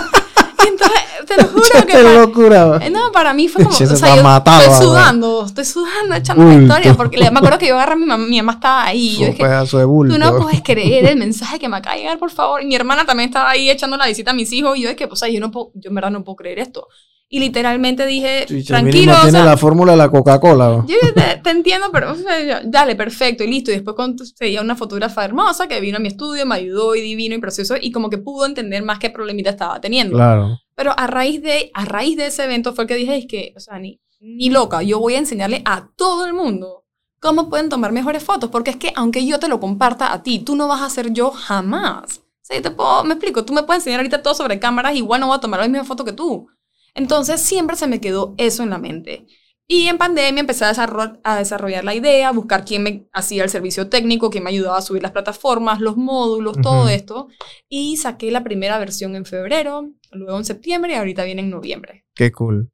[0.68, 2.80] Entonces, te lo juro que Qué para, locura.
[2.82, 6.16] eh, no, para mí fue como, o se sea, yo matado, estoy sudando, estoy sudando
[6.16, 8.86] echando la historia, porque me acuerdo que yo agarré a mi mamá, mi mamá estaba
[8.86, 10.14] ahí, yo dije, de bulto.
[10.14, 12.62] Tú no puedes creer el mensaje que me acaba de llegar, por favor.
[12.62, 14.78] Y mi hermana también estaba ahí echando la visita a mis hijos.
[14.78, 16.60] Y yo es que, pues, ay, yo, no puedo, yo en verdad no puedo creer
[16.60, 16.88] esto.
[17.34, 20.84] Y literalmente dije, Chicha, tranquilo, mínimo o tiene sea, la fórmula de la Coca-Cola.
[20.86, 23.72] yo te, te entiendo, pero o sea, dale, perfecto, y listo.
[23.72, 27.00] Y después conseguí a una fotógrafa hermosa que vino a mi estudio, me ayudó y
[27.00, 27.76] divino y precioso.
[27.80, 30.18] Y como que pudo entender más qué problemita estaba teniendo.
[30.18, 30.60] Claro.
[30.76, 33.54] Pero a raíz, de, a raíz de ese evento fue el que dije, es que,
[33.56, 36.84] o sea, ni, ni loca, yo voy a enseñarle a todo el mundo
[37.22, 40.40] cómo pueden tomar mejores fotos, porque es que aunque yo te lo comparta a ti,
[40.40, 42.18] tú no vas a ser yo jamás.
[42.18, 44.96] O sea, yo te puedo, me explico, tú me puedes enseñar ahorita todo sobre cámaras,
[44.96, 46.50] igual no voy a tomar la misma foto que tú.
[46.94, 49.28] Entonces siempre se me quedó eso en la mente.
[49.68, 53.88] Y en pandemia empecé a desarrollar, la idea, a buscar quién me hacía el servicio
[53.88, 57.30] técnico, quién me ayudaba a subir las plataformas, los módulos, todo esto.
[57.70, 62.06] Y saqué la primera versión en febrero, luego en septiembre y ahorita viene en noviembre.
[62.16, 62.70] Qué cool.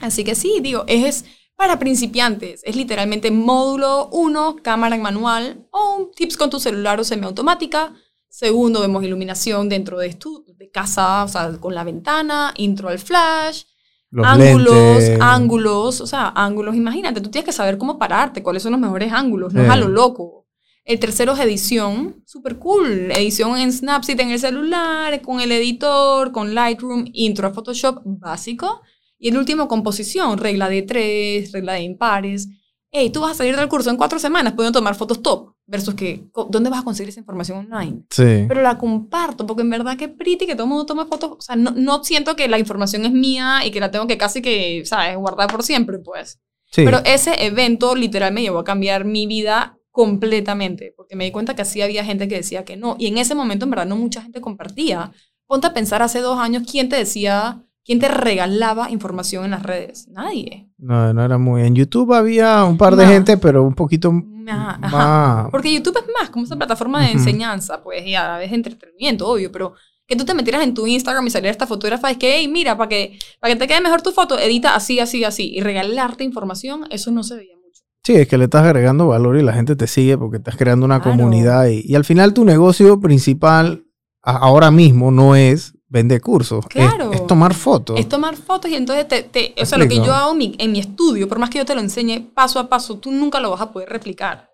[0.00, 2.62] Así que sí, digo, es para principiantes.
[2.64, 7.94] Es literalmente módulo 1, cámara en manual, o un tips con tu celular o semiautomática.
[8.30, 12.98] Segundo, vemos iluminación dentro de, estu- de casa, o sea, con la ventana, intro al
[13.00, 13.64] flash,
[14.10, 15.18] Los ángulos, lentes.
[15.20, 16.76] ángulos, o sea, ángulos.
[16.76, 19.76] Imagínate, tú tienes que saber cómo pararte, cuáles son los mejores ángulos, no es a
[19.76, 20.46] lo loco.
[20.84, 23.10] El tercero es edición, súper cool.
[23.12, 28.80] Edición en Snapseed en el celular, con el editor, con Lightroom, intro a Photoshop básico.
[29.18, 32.48] Y el último, composición, regla de tres, regla de impares.
[32.90, 35.52] Hey, tú vas a salir del curso en cuatro semanas, pueden tomar fotos top.
[35.70, 38.02] Versus que, ¿dónde vas a conseguir esa información online?
[38.10, 38.44] Sí.
[38.48, 41.30] Pero la comparto, porque en verdad que pretty que todo el mundo toma fotos.
[41.38, 44.18] O sea, no, no siento que la información es mía y que la tengo que
[44.18, 46.40] casi que, ¿sabes?, guardar por siempre, pues.
[46.72, 46.82] sí.
[46.84, 51.54] Pero ese evento literal me llevó a cambiar mi vida completamente, porque me di cuenta
[51.54, 52.96] que así había gente que decía que no.
[52.98, 55.12] Y en ese momento, en verdad, no mucha gente compartía.
[55.46, 59.62] Ponte a pensar hace dos años, ¿quién te decía, quién te regalaba información en las
[59.62, 60.08] redes?
[60.08, 60.68] Nadie.
[60.78, 61.62] No, no era muy.
[61.62, 64.12] En YouTube había un par de gente, pero un poquito
[64.48, 64.78] ajá.
[64.78, 65.48] más.
[65.50, 68.56] Porque YouTube es más como esa plataforma de enseñanza, pues, y a la vez de
[68.56, 69.74] entretenimiento, obvio, pero
[70.06, 72.76] que tú te metieras en tu Instagram y saliera esta fotógrafa, es que, hey, mira,
[72.76, 76.24] para que, para que te quede mejor tu foto, edita así, así, así, y regalarte
[76.24, 77.82] información, eso no se veía mucho.
[78.02, 80.84] Sí, es que le estás agregando valor y la gente te sigue porque estás creando
[80.84, 81.16] una Claro.
[81.16, 81.68] comunidad.
[81.68, 83.84] Y, y al final tu negocio principal
[84.22, 87.12] ahora mismo no es vender cursos, es- Claro.
[87.12, 87.98] es, tomar fotos.
[88.00, 90.54] Es tomar fotos y entonces, te, te- o sea, lo que yo hago en mi,
[90.58, 93.40] en mi estudio, por más que yo te lo enseñe paso a paso, tú nunca
[93.40, 94.48] lo vas a poder replicar.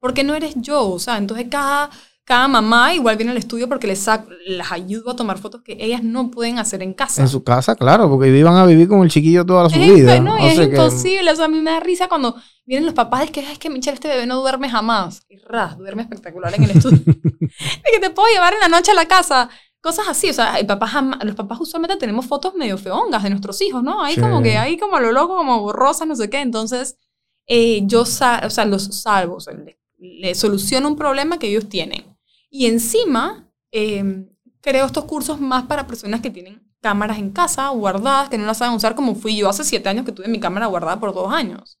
[0.00, 1.90] Porque no eres yo, o sea, entonces cada,
[2.24, 5.76] cada mamá igual viene al estudio porque les, sac- las ayudo a tomar fotos que
[5.78, 7.22] ellas no pueden hacer en casa.
[7.22, 10.18] En su casa, claro, porque iban a vivir con el chiquillo toda su Es, vida.
[10.20, 11.30] no, O es sea que- imposible.
[11.30, 12.34] O sea, a mí me da risa cuando
[12.66, 13.24] vienen los papás.
[13.24, 15.22] Es que, es que Michelle, este bebé no duerme jamás.
[15.28, 16.98] Y ras, duerme espectacular en el estudio.
[17.04, 19.50] de que te puedo llevar en la noche a la casa.
[19.82, 20.28] Cosas así.
[20.30, 23.82] O sea, el papá jama- los papás usualmente tenemos fotos medio feongas de nuestros hijos,
[23.82, 24.02] ¿no?
[24.02, 24.20] Ahí Sí.
[24.20, 26.40] como que, ahí como a lo loco, como borrosas, no sé qué.
[26.40, 26.98] Entonces,
[27.46, 29.36] eh, yo sa- o sea, los salvo.
[29.36, 29.54] O sea,
[30.34, 32.04] soluciono un problema que ellos tienen.
[32.50, 34.26] Y encima, eh,
[34.60, 38.58] creo estos cursos más para personas que tienen cámaras en casa guardadas, que no las
[38.58, 41.32] saben usar como fui yo hace siete años que tuve mi cámara guardada por dos
[41.32, 41.78] años.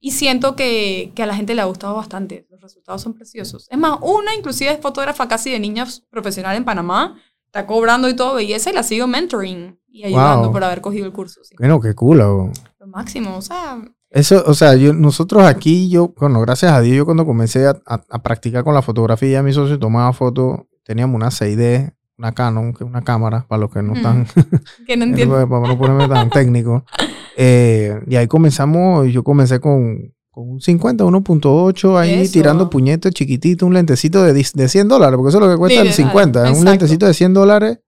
[0.00, 2.46] Y siento que, que a la gente le ha gustado bastante.
[2.50, 3.66] Los resultados son preciosos.
[3.70, 7.18] Es más, una inclusive es fotógrafa casi de niñas profesional en Panamá.
[7.54, 10.52] Está cobrando y todo belleza y la sigo mentoring y ayudando Wow.
[10.52, 11.40] por haber cogido el curso.
[11.44, 11.54] sí.
[11.56, 12.20] Bueno, qué cool.
[12.20, 12.50] oh.
[12.80, 13.36] Lo máximo.
[13.36, 17.24] O sea, Eso, o sea, yo, nosotros aquí, yo, bueno, gracias a Dios, yo cuando
[17.24, 21.94] comencé a, a- a practicar con la fotografía, mi socio tomaba fotos, teníamos una 6D,
[22.18, 24.26] una Canon, que es una cámara, para los que no están,
[24.86, 25.34] que no entiendo.
[25.48, 26.84] para no ponerme tan técnico.
[27.36, 32.32] Eh, y ahí comenzamos, yo comencé con, con un 50, 1.8, ahí Eso.
[32.32, 35.80] tirando puñetes chiquitito, un lentecito de, de 100 dólares, porque eso es lo que cuesta
[35.80, 37.78] el Literal, 50, un lentecito de 100 dólares.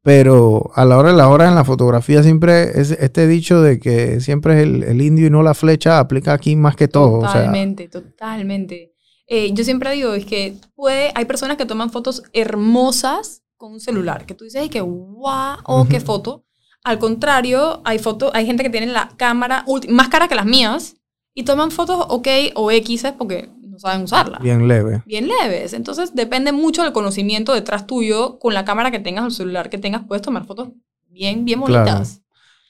[0.00, 3.78] Pero a la hora de la hora en la fotografía siempre es este dicho de
[3.78, 7.18] que siempre es el, el indio y no la flecha aplica aquí más que todo.
[7.18, 8.94] O sea, Totalmente, totalmente.
[9.26, 13.80] Eh, yo siempre digo, es que puede, hay personas que toman fotos hermosas con un
[13.80, 16.46] celular, que tú dices, y que guau, oh, qué foto.
[16.82, 20.94] Al contrario, hay foto, hay gente que tiene la cámara más cara que las mías
[21.38, 24.38] y toman fotos OK o X porque no saben usarla.
[24.40, 25.02] bien leve.
[25.06, 25.72] Bien leves.
[25.72, 28.38] Entonces depende mucho del conocimiento detrás tuyo.
[28.40, 30.70] Con la cámara que tengas o el celular que tengas, puedes tomar fotos
[31.08, 31.84] bien, bien Claro.
[31.84, 32.22] bonitas.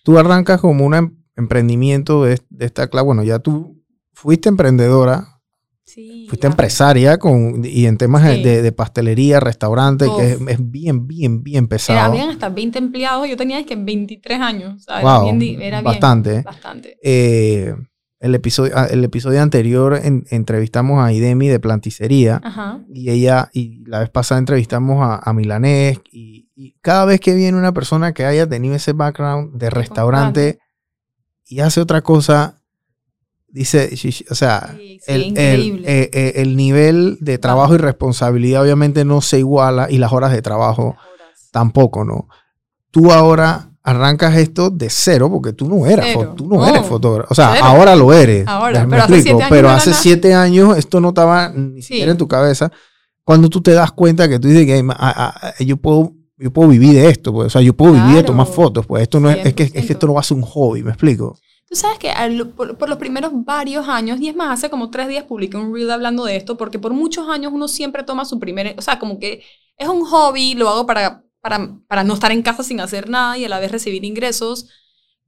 [0.04, 3.04] Tú arrancas como un em- emprendimiento de, de esta clase.
[3.06, 5.40] Bueno, ya tú fuiste emprendedora,
[5.84, 6.26] Sí.
[6.28, 6.50] fuiste ya.
[6.50, 8.42] empresaria con, y en temas de- Sí.
[8.42, 12.12] de, de pastelería, restaurante, que es, bien, bien, bien Era, pesado.
[12.12, 13.26] habían hasta 20 empleados.
[13.26, 14.84] Yo tenía es que 23 años.
[14.86, 16.42] era wow, bien era bien, bastante.
[16.42, 16.98] bastante.
[17.02, 17.74] Eh,
[18.20, 22.40] el, episodio, ah, el episodio anterior en- entrevistamos a Idemi de Planticería.
[22.42, 22.80] Ajá.
[22.92, 27.34] y ella, y la vez pasada entrevistamos a, a Milanés, y, y cada vez que
[27.34, 30.58] viene una persona que haya tenido ese background de restaurante
[31.46, 32.60] y hace otra cosa,
[33.48, 33.90] dice,
[34.30, 35.82] o sea, Sí, sí, el, el, increíble.
[36.02, 40.32] eh, eh, el nivel de trabajo y responsabilidad obviamente no se iguala y las horas
[40.32, 41.48] de trabajo horas.
[41.52, 42.28] tampoco, ¿no?
[42.90, 46.66] Tú ahora arrancas esto de cero porque tú no eras, tú no, No.
[46.66, 47.28] eres fotógrafo.
[47.30, 47.64] O sea, Cero.
[47.66, 48.46] ahora lo eres.
[48.46, 51.82] Ahora, pero hace explico, siete años pero no hace siete años esto no estaba ni
[51.82, 51.88] Sí.
[51.88, 52.70] siquiera en tu cabeza.
[53.24, 56.68] Cuando tú te das cuenta que tú dices que ah, ah, yo puedo yo puedo
[56.68, 58.26] vivir de esto, pues, o sea, yo puedo vivir de Claro.
[58.26, 59.90] tomar fotos, pues esto no es, es que, es que 100%.
[59.92, 61.36] esto no va a ser un hobby, ¿me explico?
[61.68, 64.88] Tú sabes que al- por, por los primeros varios años, y es más, hace como
[64.88, 68.24] tres días publiqué un reel hablando de esto, porque por muchos años uno siempre toma
[68.24, 69.42] su primer, o sea, como que
[69.76, 73.38] es un hobby, lo hago para, para, para no estar en casa sin hacer nada
[73.38, 74.68] y a la vez recibir ingresos,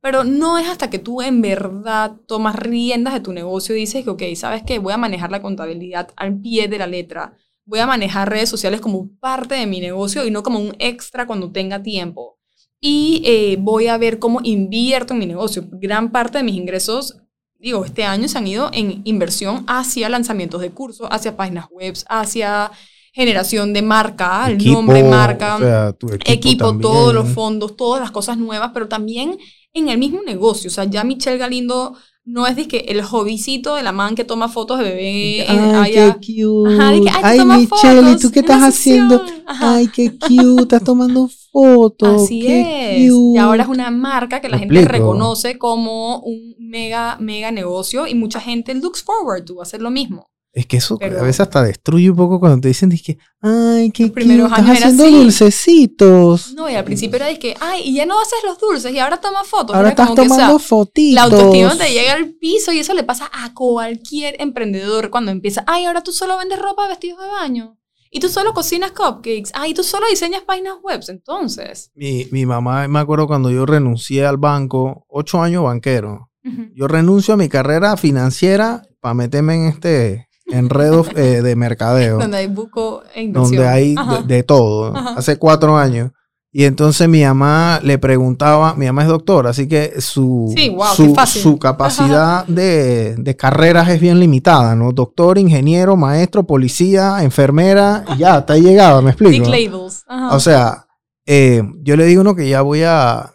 [0.00, 4.04] pero no es hasta que tú en verdad tomas riendas de tu negocio y dices
[4.04, 7.80] que, ok, sabes que voy a manejar la contabilidad al pie de la letra, voy
[7.80, 11.52] a manejar redes sociales como parte de mi negocio y no como un extra cuando
[11.52, 12.38] tenga tiempo.
[12.80, 15.68] Y eh, voy a ver cómo invierto en mi negocio.
[15.70, 17.18] Gran parte de mis ingresos,
[17.58, 21.94] digo, este año se han ido en inversión hacia lanzamientos de cursos, hacia páginas web,
[22.08, 22.72] hacia
[23.20, 26.82] generación de marca, el Equipo, nombre marca, o sea, tu equipo, equipo, también.
[26.82, 29.38] todos los fondos, todas las cosas nuevas, pero también
[29.74, 30.68] en el mismo negocio.
[30.68, 34.24] O sea, ya Michelle Galindo no es de que el hobbycito de la man que
[34.24, 35.46] toma fotos de bebé.
[35.48, 36.18] Ay, allá.
[36.20, 36.74] qué cute.
[36.74, 39.22] Ajá, de que, ay, Ay, Michelle, ¿y tú qué estás haciendo?
[39.46, 39.74] Ajá.
[39.76, 42.22] Ay, qué cute, estás tomando fotos.
[42.22, 43.10] Así qué es.
[43.10, 43.34] cute.
[43.34, 44.92] Y ahora es una marca que la gente explico.
[44.92, 50.30] reconoce como un mega, mega negocio y mucha gente looks forward to hacer lo mismo.
[50.52, 53.90] Es que eso Pero- a veces hasta destruye un poco cuando te dicen, que, ay,
[53.92, 55.14] qué cute, estás haciendo así.
[55.14, 56.54] dulcecitos.
[56.54, 58.98] No, y al principio era de que, ay, y ya no haces los dulces y
[58.98, 59.76] ahora tomas fotos.
[59.76, 61.14] Ahora estás como que, o sea, tomando fotitos.
[61.14, 65.62] La autoestima te llega al piso y eso le pasa a cualquier emprendedor cuando empieza,
[65.66, 67.76] ay, ahora tú solo vendes ropa, vestidos de baño.
[68.12, 69.52] Y tú solo cocinas cupcakes.
[69.54, 71.00] Ay, tú solo diseñas páginas web.
[71.06, 71.92] Entonces.
[71.94, 76.28] Mi, mi mamá, me acuerdo cuando yo renuncié al banco, ocho años banquero.
[76.74, 82.18] Yo renuncio a mi carrera financiera para meterme en este enredo eh, de mercadeo.
[82.18, 83.56] Donde hay buco e inversión.
[83.56, 84.96] donde hay de, de todo.
[84.96, 85.14] Ajá.
[85.16, 86.10] Hace cuatro años.
[86.52, 90.86] Y entonces mi mamá le preguntaba, mi mamá es doctora, así que su, Sí, wow,
[90.96, 94.90] su, su capacidad de, de carreras es bien limitada, ¿no?
[94.90, 99.44] Doctor, ingeniero, maestro, policía, enfermera, y ya, hasta ahí llegaba, me explico.
[99.44, 100.02] Dick labels.
[100.08, 100.34] Ajá.
[100.34, 100.86] O sea,
[101.24, 103.32] eh, yo le digo no que ya voy a,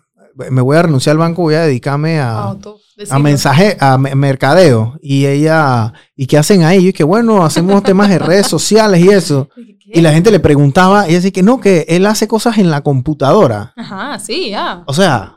[0.51, 4.15] me voy a renunciar al banco, voy a dedicarme a, Auto, a mensaje, a me-
[4.15, 4.97] mercadeo.
[5.01, 6.89] Y ella, ¿y qué hacen ahí?
[6.89, 9.49] Y que bueno, hacemos temas de redes sociales y eso.
[9.55, 9.99] ¿Qué?
[9.99, 12.81] Y la gente le preguntaba, y decía que no, que él hace cosas en la
[12.81, 13.73] computadora.
[13.77, 14.83] Ajá, sí, ya.
[14.87, 15.35] O sea,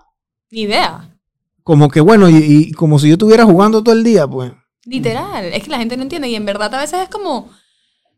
[0.50, 1.10] Ni idea.
[1.62, 4.52] como que bueno, y, y como si yo estuviera jugando todo el día, pues.
[4.84, 5.44] Literal.
[5.44, 6.28] Es que la gente no entiende.
[6.28, 7.50] Y en verdad a veces es como.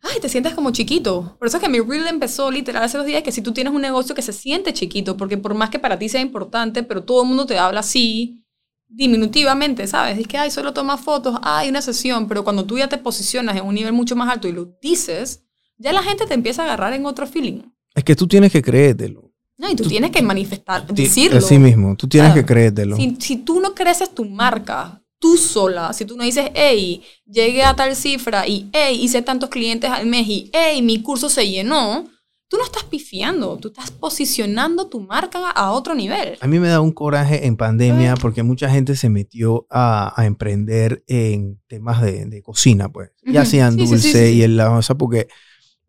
[0.02, 1.36] Ay, te sientes como chiquito.
[1.38, 3.72] Por eso es que mi reel empezó literal hace dos días que si tú tienes
[3.72, 7.02] un negocio que se siente chiquito, porque por más que para ti sea importante, pero
[7.04, 8.42] todo el mundo te habla así,
[8.88, 10.18] diminutivamente, ¿sabes?
[10.18, 13.56] Es que, ay, solo toma fotos, ay, una sesión, pero cuando tú ya te posicionas
[13.56, 15.44] en un nivel mucho más alto y lo dices,
[15.78, 17.62] ya la gente te empieza a agarrar en otro feeling.
[17.94, 19.30] Es que tú tienes que creértelo.
[19.58, 21.38] No, y tú, tienes que manifestar, decirlo.
[21.38, 22.46] Así mismo, tú tienes Claro.
[22.46, 22.96] que creértelo.
[22.96, 27.62] Si, si tú no creces tu marca, tú sola, si tú no dices, hey, llegué
[27.62, 31.48] a tal cifra y, hey, hice tantos clientes al mes y, hey, mi curso se
[31.48, 32.08] llenó,
[32.48, 36.36] tú no estás pifiando, tú estás posicionando tu marca a otro nivel.
[36.40, 40.26] A mí me da un coraje en pandemia porque mucha gente se metió a, a
[40.26, 43.10] emprender en temas de, de cocina, pues.
[43.22, 43.40] Y Ujú.
[43.40, 45.28] hacían Sí, sí, dulce sí, y el la cosa, porque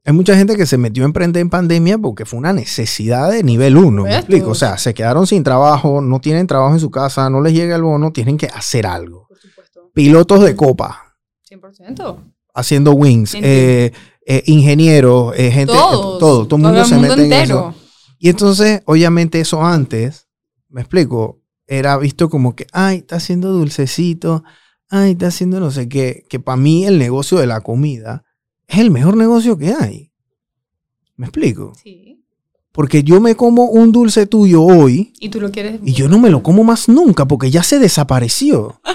[0.03, 3.43] hay mucha gente que se metió a emprender en pandemia porque fue una necesidad de
[3.43, 4.51] nivel uno, ¿me explico?
[4.51, 7.75] O sea, se quedaron sin trabajo, no tienen trabajo en su casa, no les llega
[7.75, 9.27] el bono, tienen que hacer algo.
[9.27, 9.91] Por supuesto.
[9.93, 11.15] Pilotos de copa,
[11.47, 12.17] 100%.
[12.55, 13.91] haciendo wings, eh,
[14.25, 16.19] eh, ingenieros, eh, gente, Todos.
[16.19, 17.41] todo, todo el mundo se mete en eso.
[17.41, 17.75] entero.
[18.17, 20.27] Y entonces, obviamente, eso antes,
[20.69, 24.43] me explico, era visto como que, ay, está haciendo dulcecito,
[24.89, 28.25] ay, está haciendo no sé qué, que para mí el negocio de la comida
[28.71, 30.11] es el mejor negocio que hay.
[31.15, 31.73] ¿Me explico?
[31.81, 32.23] Sí.
[32.71, 35.81] Porque yo me como un dulce tuyo hoy Y tú lo quieres.
[35.83, 38.79] y yo no me lo como más nunca porque ya se desapareció.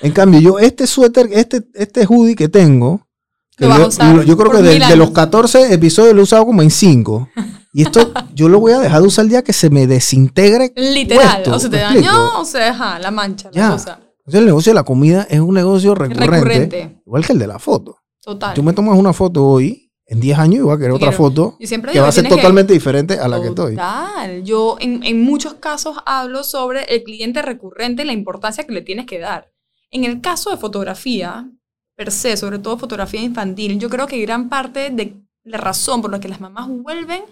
[0.00, 3.08] En cambio, yo este suéter, este, este hoodie que tengo,
[3.56, 5.10] que Lo vas a lo- usar lo- yo creo que de, los años.
[5.10, 7.28] 14 episodios lo he usado como en 5.
[7.72, 10.72] Y esto yo lo voy a dejar de usar el día que se me desintegre.
[10.76, 11.42] Literal.
[11.42, 13.66] puesto, o se te ¿me dañó o se deja la mancha, Ya.
[13.66, 14.00] la cosa.
[14.20, 17.00] Entonces, el negocio de la comida es un negocio recurrente, Recurrente.
[17.04, 17.96] igual que el de la foto.
[18.28, 18.52] Total.
[18.54, 21.66] Tú me tomas una foto hoy, en 10 años voy a querer otra foto Yo
[21.66, 23.72] siempre que digo va a ser tienes que- totalmente diferente a la que estoy.
[23.74, 24.44] Total.
[24.44, 28.82] Yo en, en muchos casos hablo sobre el cliente recurrente y la importancia que le
[28.82, 29.50] tienes que dar.
[29.90, 31.50] En el caso de fotografía,
[31.96, 35.14] per se, sobre todo fotografía infantil, yo creo que gran parte de
[35.44, 37.22] la razón por la que las mamás vuelven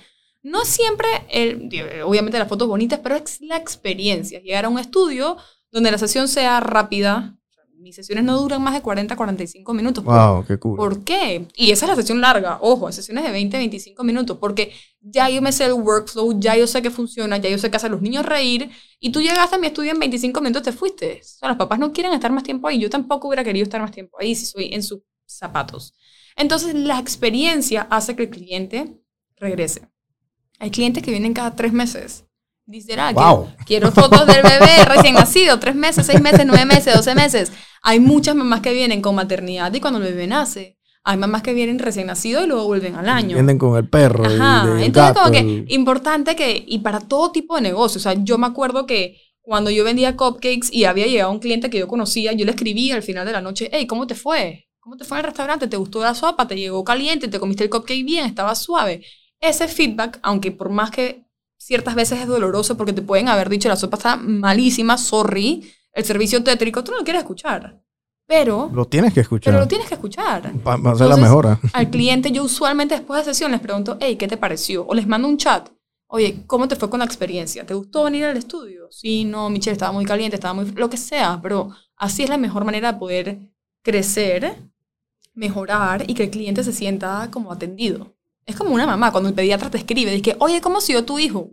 [0.42, 4.40] no siempre, el, digo, obviamente las fotos bonitas, pero es la experiencia.
[4.40, 5.36] Llegar a un estudio
[5.70, 7.35] donde la sesión sea rápida.
[7.86, 10.02] Mis sesiones no duran más de 40, 45 minutos.
[10.02, 10.76] Wow, qué cool.
[10.76, 11.46] ¿Por qué?
[11.54, 15.40] Y esa es la sesión larga, ojo, sesiones de 20, 25 minutos, porque ya yo
[15.40, 17.90] me sé el workflow, ya yo sé que funciona, ya yo sé que hace a
[17.90, 21.20] los niños reír, y tú llegaste a mi estudio en 25 minutos, te fuiste.
[21.20, 23.80] O sea, los papás no quieren estar más tiempo ahí, yo tampoco hubiera querido estar
[23.80, 25.94] más tiempo ahí si soy en sus zapatos.
[26.34, 29.00] Entonces, la experiencia hace que el cliente
[29.36, 29.82] regrese.
[30.58, 32.24] Hay clientes que vienen cada tres meses.
[32.66, 33.44] Dicen, ah, Wow.
[33.64, 37.52] quiero, quiero fotos del bebé recién nacido, tres meses, seis meses, nueve meses, doce meses.
[37.82, 40.76] Hay muchas mamás que vienen con maternidad y cuando el bebé nace.
[41.04, 43.36] Hay mamás que vienen recién nacido y luego vuelven al año.
[43.36, 44.64] Vienen con el perro Ajá.
[44.64, 45.20] el Entonces, gato.
[45.20, 48.48] como que el- importante que, y para todo tipo de negocio, o sea, yo me
[48.48, 52.44] acuerdo que cuando yo vendía cupcakes y había llegado un cliente que yo conocía, yo
[52.44, 54.66] le escribía al final de la noche, hey, ¿cómo te fue?
[54.80, 55.68] ¿Cómo te fue en el restaurante?
[55.68, 56.48] ¿Te gustó la sopa?
[56.48, 57.28] ¿Te llegó caliente?
[57.28, 58.26] ¿Te comiste el cupcake bien?
[58.26, 59.02] ¿Estaba suave?
[59.38, 61.24] Ese feedback, aunque por más que
[61.66, 66.04] ciertas veces es doloroso porque te pueden haber dicho la sopa está malísima, sorry, el
[66.04, 67.82] servicio tétrico, tú no lo quieres escuchar.
[68.28, 69.52] Pero, Lo tienes que escuchar.
[69.52, 70.52] pero lo tienes que escuchar.
[70.64, 71.60] Para hacer la Entonces, mejora.
[71.72, 74.84] Al cliente yo usualmente después de sesión les pregunto, hey, ¿qué te pareció?
[74.86, 75.68] O les mando un chat.
[76.08, 77.64] Oye, ¿cómo te fue con la experiencia?
[77.66, 78.88] ¿Te gustó venir al estudio?
[78.90, 80.70] Sí, no, Michelle, estaba muy caliente, estaba muy...
[80.72, 83.38] Lo que sea, pero así es la mejor manera de poder
[83.82, 84.56] crecer,
[85.34, 88.15] mejorar y que el cliente se sienta como atendido.
[88.46, 91.50] Es como una mamá cuando el pediatra te escribe, dice, oye, ¿cómo siguió tu hijo?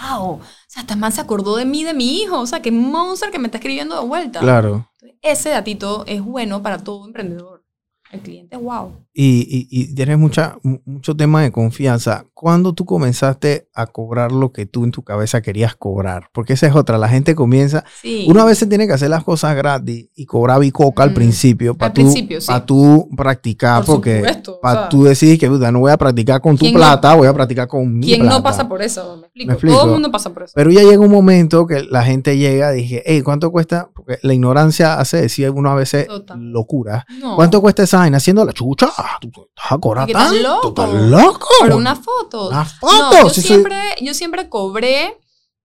[0.00, 0.32] ¡Wow!
[0.32, 2.38] O sea, esta man se acordó de mí, de mi hijo.
[2.40, 4.40] O sea, qué monster que me está escribiendo de vuelta.
[4.40, 4.90] Claro.
[5.22, 7.64] Ese datito es bueno para todo emprendedor.
[8.10, 9.03] El cliente, wow.
[9.16, 12.26] Y, y- y tienes mucha, mu- mucho tema de confianza.
[12.34, 16.28] ¿Cuándo tú comenzaste a cobrar lo que tú en tu cabeza querías cobrar?
[16.32, 16.98] Porque esa es otra.
[16.98, 17.84] La gente comienza.
[18.02, 18.26] Sí.
[18.28, 21.74] Una vez se tiene que hacer las cosas gratis y cobrar bicoca al Mm, principio
[21.74, 22.48] para al tú, principio, sí.
[22.48, 23.84] pa' tú practicar.
[23.84, 26.60] Por porque supuesto, o para sea, tú decidir que no voy a practicar con tu
[26.64, 28.36] ¿quién no- plata, voy a practicar con mi ¿Quién plata.
[28.36, 29.16] no pasa por eso?
[29.16, 29.46] Me explico.
[29.46, 29.76] Me explico.
[29.76, 30.52] Todo el mundo pasa por eso.
[30.56, 33.88] Pero ya llega un momento que la gente llega y dije, hey, ¿cuánto cuesta?
[33.94, 36.38] Porque la ignorancia hace decir uno a veces Total.
[36.52, 37.06] locura.
[37.20, 37.36] No.
[37.36, 38.88] ¿Cuánto cuesta esa vaina haciendo la chucha?
[39.20, 40.48] ¿Tú tú estás a cobrar ¿Y qué estás tanto?
[40.48, 40.68] loco?
[40.68, 41.48] ¿Estás loco?
[41.62, 42.48] Pero una foto.
[42.48, 43.30] Una No, foto.
[43.30, 45.18] soy- siempre, yo siempre cobré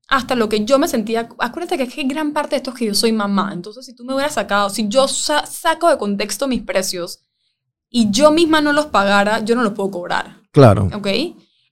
[0.07, 1.29] hasta lo que yo me sentía.
[1.39, 3.51] Acuérdate que, es que gran parte de esto es que yo soy mamá.
[3.53, 7.19] Entonces, si tú me hubieras sacado, si yo sa- saco de contexto mis precios
[7.89, 10.41] y yo misma no los pagara, yo no los puedo cobrar.
[10.51, 10.89] Claro.
[10.93, 11.07] ¿Ok?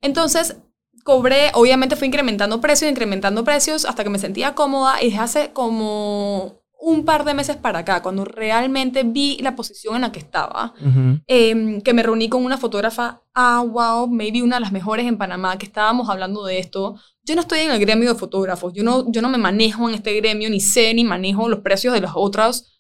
[0.01, 0.57] Entonces,
[1.03, 5.53] cobré, obviamente fui incrementando precios, incrementando precios hasta que me sentía cómoda y desde hace
[5.53, 10.19] como un par de meses para acá, cuando realmente vi la posición en la que
[10.19, 11.19] estaba, Ujú.
[11.27, 15.17] em, que me reuní con una fotógrafa, ah, wow, maybe una de las mejores en
[15.17, 16.95] Panamá, que estábamos hablando de esto.
[17.23, 19.95] Yo no estoy en el gremio de fotógrafos, yo no, yo no me manejo en
[19.95, 22.79] este gremio, ni sé ni manejo los precios de los otros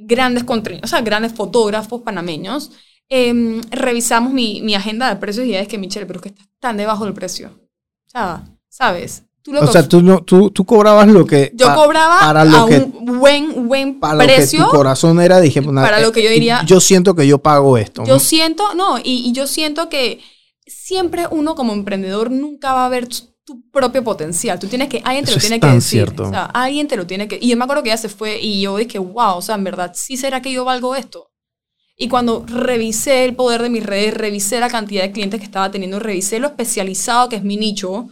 [0.00, 0.44] grandes,
[0.82, 2.72] o sea, grandes fotógrafos panameños.
[3.08, 6.28] Em, revisamos mi, mi agenda de precios y ya es que, Michelle, pero es que
[6.28, 7.50] estás tan debajo del precio.
[8.06, 9.24] O sea, ¿sabes?
[9.48, 11.50] Tú lo O sea, tú, no, tú, tú cobrabas lo que...
[11.54, 14.64] yo pa- cobraba para lo a que- un buen, buen para lo que precio.
[14.66, 17.38] tu corazón era, dije, "Nah, para lo eh, que yo diría- Yo siento que yo
[17.38, 18.04] pago esto.
[18.04, 18.20] Yo ¿no?
[18.20, 20.20] siento, no, y, y yo siento que
[20.66, 23.26] siempre uno como emprendedor nunca va a ver tu,
[23.72, 24.58] propio potencial.
[24.58, 25.90] Tú tienes que, alguien te Eso lo es tiene que tan decir.
[26.04, 26.24] cierto.
[26.24, 27.38] O sea, alguien te lo tiene que.
[27.40, 29.64] Y yo me acuerdo que ella se fue y yo dije, wow, o sea, en
[29.64, 31.30] verdad, ¿sí será que yo valgo esto?
[31.96, 35.70] Y cuando revisé el poder de mis redes, revisé la cantidad de clientes que estaba
[35.70, 38.08] teniendo, revisé lo especializado que es mi nicho,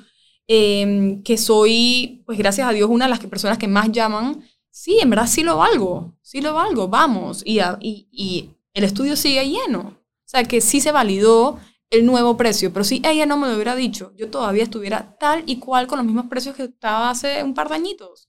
[0.48, 4.98] em, que soy, pues gracias a Dios, una de las personas que más llaman, sí,
[5.00, 7.42] en verdad sí lo valgo, sí lo valgo, vamos.
[7.44, 9.80] Y, y el estudio sigue lleno.
[9.80, 11.58] O sea, que sí se validó
[11.90, 15.44] el nuevo precio, pero si ella no me lo hubiera dicho, yo todavía estuviera tal
[15.46, 18.28] y cual con los mismos precios que estaba hace un par de añitos.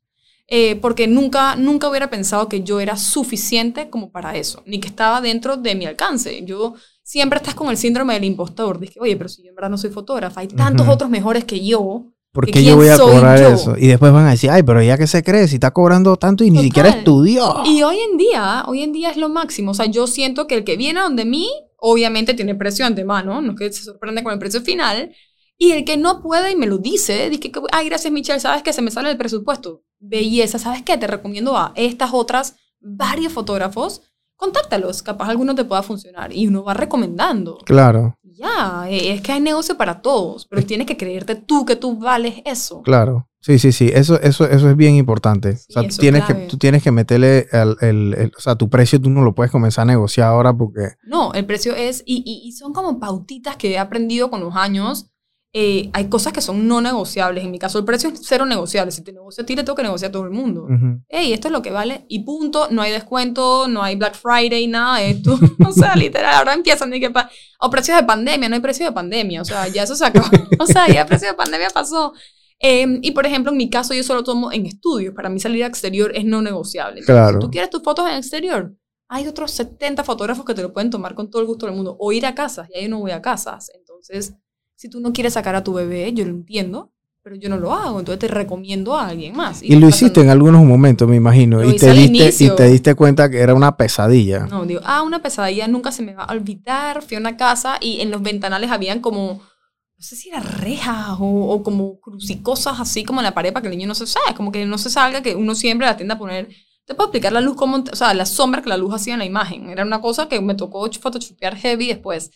[0.50, 4.88] Eh, porque nunca, nunca hubiera pensado que yo era suficiente como para eso, ni que
[4.88, 6.46] estaba dentro de mi alcance.
[6.46, 6.76] Yo
[7.08, 8.80] siempre estás con el síndrome del impostor.
[8.80, 11.66] Dije, oye, pero si yo en verdad no soy fotógrafa, hay tantos otros mejores que
[11.66, 12.08] yo.
[12.34, 13.48] ¿Por qué yo voy a cobrar yo?
[13.48, 13.78] eso?
[13.78, 16.44] Y después van a decir, ay, pero ella que se cree, si está cobrando tanto
[16.44, 16.66] y ni Total.
[16.66, 17.64] siquiera estudió.
[17.66, 19.72] Y hoy en día, hoy en día es lo máximo.
[19.72, 22.88] O sea, yo siento que el que viene a donde mí, obviamente tiene precio de
[22.88, 25.14] antemano, no es que se sorprende con el precio final.
[25.58, 28.64] Y el que no puede y me lo dice, dice que, ay, gracias Michelle, sabes
[28.64, 29.82] que se me sale el presupuesto.
[30.00, 30.98] Belleza, ¿sabes qué?
[30.98, 34.02] Te recomiendo a estas otras, varios fotógrafos,
[34.38, 36.32] contáctalos, capaz alguno te pueda funcionar.
[36.32, 37.58] Y uno va recomendando.
[37.66, 41.76] Claro, Ya, eh, es que hay negocio para todos, pero tienes que creerte tú que
[41.76, 42.82] tú vales eso.
[42.84, 43.28] claro.
[43.40, 43.90] Sí, sí, sí.
[43.94, 45.56] Eso, eso, eso es bien importante.
[45.56, 48.56] Sí, o sea, tú tienes, que, tú tienes que meterle el, el- el- o sea,
[48.56, 50.96] tu precio, tú no lo puedes comenzar a negociar ahora porque...
[51.04, 54.56] No, el precio es, y, y- y son como pautitas que he aprendido con los
[54.56, 55.12] años.
[55.60, 57.44] Eh, hay cosas que son no negociables.
[57.44, 58.92] En mi caso, el precio es cero negociable.
[58.92, 60.66] Si te negocio a ti, le tengo que negociar a todo el mundo.
[60.66, 61.02] Ujú.
[61.10, 62.68] Ey, esto es lo que vale y punto.
[62.70, 65.36] No hay descuento, no hay Black Friday, nada de esto.
[65.68, 67.12] o sea, literal, ahora empiezan de que...
[67.60, 69.42] o precios de pandemia, no hay precio de pandemia.
[69.42, 70.28] O sea, ya eso se acabó.
[70.60, 72.14] o sea, ya el precio de pandemia pasó.
[72.60, 75.16] Eh, y por ejemplo, en mi caso, yo solo tomo en estudio.
[75.16, 77.00] Para mí salir a exterior es no negociable.
[77.00, 77.42] Entonces, Claro.
[77.42, 78.76] Si tú quieres tus fotos en exterior,
[79.08, 81.98] hay otros 70 fotógrafos que te lo pueden tomar con todo el gusto del mundo.
[82.00, 83.72] O ir a casas, y ahí no voy a casas.
[83.74, 84.36] Entonces,
[84.78, 86.92] si tú no quieres sacar a tu bebé, yo lo entiendo,
[87.24, 88.00] pero yo no lo hago.
[88.00, 89.64] Entonces te recomiendo a alguien más.
[89.64, 91.64] Y lo hiciste en algunos momentos, me imagino.
[91.64, 94.46] Y te, diste, y te diste cuenta que era una pesadilla.
[94.46, 97.02] No, digo, ah, una pesadilla, nunca se me va a olvidar.
[97.02, 101.18] Fui a una casa y en los ventanales habían como, no sé si eran rejas
[101.20, 104.06] o, o como crucicosas así como en la pared para que el niño no se
[104.06, 106.50] salga, como que no se salga, que uno siempre la tiende a poner.
[106.86, 109.20] Te puedo explicar la luz, como, o sea, la sombra que la luz hacía en
[109.20, 109.72] la imagen.
[109.72, 112.30] Era una cosa que me tocó photoshopear heavy después.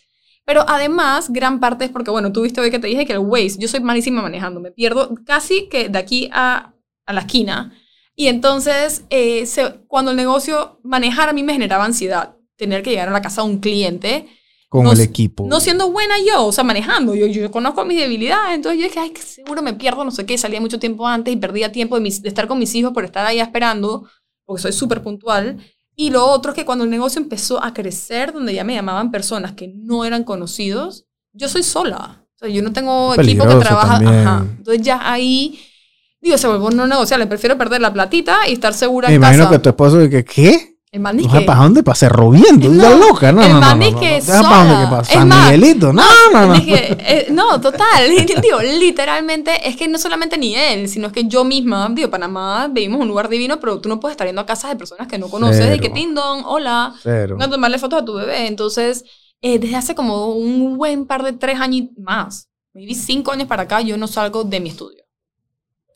[0.44, 3.20] Pero además, gran parte es porque, bueno, tú viste hoy que te dije que el
[3.20, 6.74] Waze, yo soy malísima manejando, me pierdo casi que de aquí a,
[7.06, 7.72] a la esquina.
[8.16, 12.36] Y entonces, eh, se- cuando el negocio, manejar a mí me generaba ansiedad.
[12.56, 14.26] Tener que llegar a la casa de un cliente,
[14.68, 15.46] Con no el equipo.
[15.48, 17.14] no siendo buena yo, o sea, manejando.
[17.14, 20.26] Yo, yo conozco mis debilidades, entonces yo dije, ay, que seguro me pierdo, no sé
[20.26, 22.92] qué, salía mucho tiempo antes y perdía tiempo de, mis- de estar con mis hijos
[22.92, 24.06] por estar ahí esperando,
[24.44, 25.58] porque soy súper puntual.
[25.94, 29.10] Y lo otro es que cuando el negocio empezó a crecer, donde ya me llamaban
[29.10, 32.24] personas que no eran conocidos, yo soy sola.
[32.34, 33.96] O sea, yo no tengo equipo que trabaja.
[33.96, 34.46] Ajá.
[34.58, 35.60] Entonces ya ahí,
[36.20, 37.26] digo, se vuelve no negociable.
[37.26, 39.56] Prefiero perder la platita y estar segura Me en imagino casa.
[39.56, 40.71] que tu esposo dice, ¿qué?
[40.92, 41.82] El man ¿No sabes para dónde?
[41.82, 42.68] Para Cerro Viento.
[42.68, 43.32] No, ¿Estás loca?
[43.32, 43.74] No, el no, no.
[43.74, 44.20] no, no, que no.
[44.20, 44.74] ¿Sabes para dónde?
[44.74, 44.84] sola.
[44.84, 45.12] ¿Qué pasa?
[45.12, 45.92] Es San más, Miguelito.
[45.94, 46.02] No,
[46.34, 46.52] no, no.
[46.52, 48.10] Dije, eh, no, total.
[48.42, 52.68] Digo, literalmente, es que no solamente ni él, sino es que yo misma, digo, Panamá,
[52.70, 55.16] vivimos un lugar divino, pero tú no puedes estar yendo a casas de personas que
[55.16, 55.94] no conoces, de que Cero.
[55.94, 57.38] Tindon, hola, Cero.
[57.40, 58.46] A tomarle fotos a tu bebé.
[58.46, 59.06] Entonces,
[59.40, 63.62] eh, desde hace como un buen par de tres años más, maybe cinco años para
[63.62, 65.02] acá, yo no salgo de mi estudio.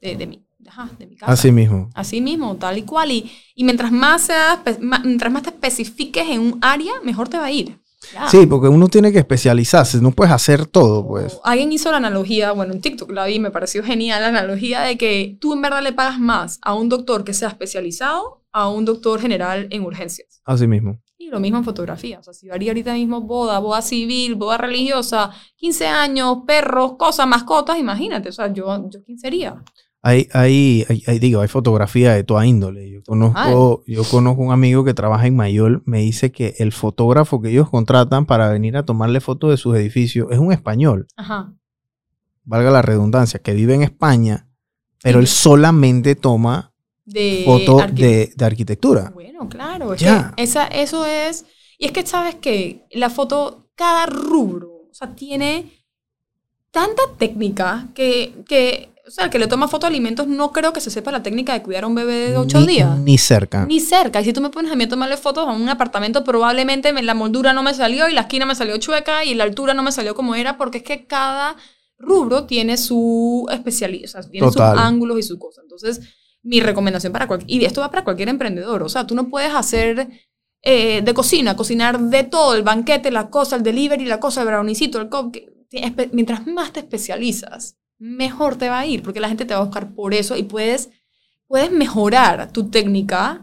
[0.01, 1.32] De, de mi, ajá, de mi casa.
[1.32, 1.90] Así mismo.
[1.94, 3.10] Así mismo, tal y cual.
[3.12, 7.38] Y, y mientras, más seas, ma- mientras más te especifiques en un área, mejor te
[7.38, 7.78] va a ir.
[8.14, 8.28] Ya.
[8.28, 10.00] Sí, porque uno tiene que especializarse.
[10.00, 11.38] No puedes hacer todo, pues.
[11.42, 14.96] Alguien hizo la analogía, bueno, en TikTok la vi, me pareció genial la analogía de
[14.96, 18.84] que tú en verdad le pagas más a un doctor que sea especializado a un
[18.84, 20.40] doctor general en urgencias.
[20.44, 20.98] Así mismo.
[21.18, 22.20] Y lo mismo en fotografía.
[22.20, 26.92] O sea, si yo haría ahorita mismo boda, boda civil, boda religiosa, 15 años, perros,
[26.96, 28.28] cosas, mascotas, imagínate.
[28.28, 29.62] O sea, yo, yo ¿quién sería?
[30.09, 32.88] Hay, hay, hay, hay- digo, hay fotografía de toda índole.
[32.90, 37.40] Yo conozco, yo conozco un amigo que trabaja en Mayol, me dice que el fotógrafo
[37.42, 41.52] que ellos contratan para venir a tomarle fotos de sus edificios es un español, Ajá.
[42.44, 44.46] valga la redundancia, que vive en España,
[45.02, 45.22] pero Sí.
[45.22, 46.72] él solamente toma
[47.04, 49.11] De fotos de, de arquitectura.
[49.12, 49.94] Bueno, claro.
[49.94, 50.32] Es Ya.
[50.36, 51.46] que esa, eso es...
[51.78, 55.70] Y es que, ¿sabes que La foto, cada rubro, o sea, tiene
[56.70, 58.34] tanta técnica que...
[58.48, 61.12] que o sea, el que le toma foto a alimentos no creo que se sepa
[61.12, 62.98] la técnica de cuidar a un bebé de 8 ni, días.
[62.98, 63.64] Ni cerca.
[63.66, 64.20] Ni cerca.
[64.20, 67.02] Y si tú me pones a mí a tomarle fotos a un apartamento, probablemente me-
[67.02, 69.82] la moldura no me salió y la esquina me salió chueca y la altura no
[69.82, 71.57] me salió como era, porque es que cada
[71.98, 74.76] rubro tiene su especialidad, o sea, tiene Total.
[74.76, 75.61] sus ángulos y su cosa.
[75.62, 76.00] Entonces,
[76.42, 79.54] mi recomendación para cualquier, y esto va para cualquier emprendedor, o sea, tú no puedes
[79.54, 80.09] hacer
[80.62, 84.48] eh, de cocina, cocinar de todo, el banquete, la cosa, el delivery, la cosa, el
[84.48, 85.52] brownicito, el cupcake.
[86.12, 89.64] Mientras más te especializas, mejor te va a ir, porque la gente te va a
[89.64, 90.90] buscar por eso y puedes,
[91.47, 93.42] puedes mejorar tu técnica.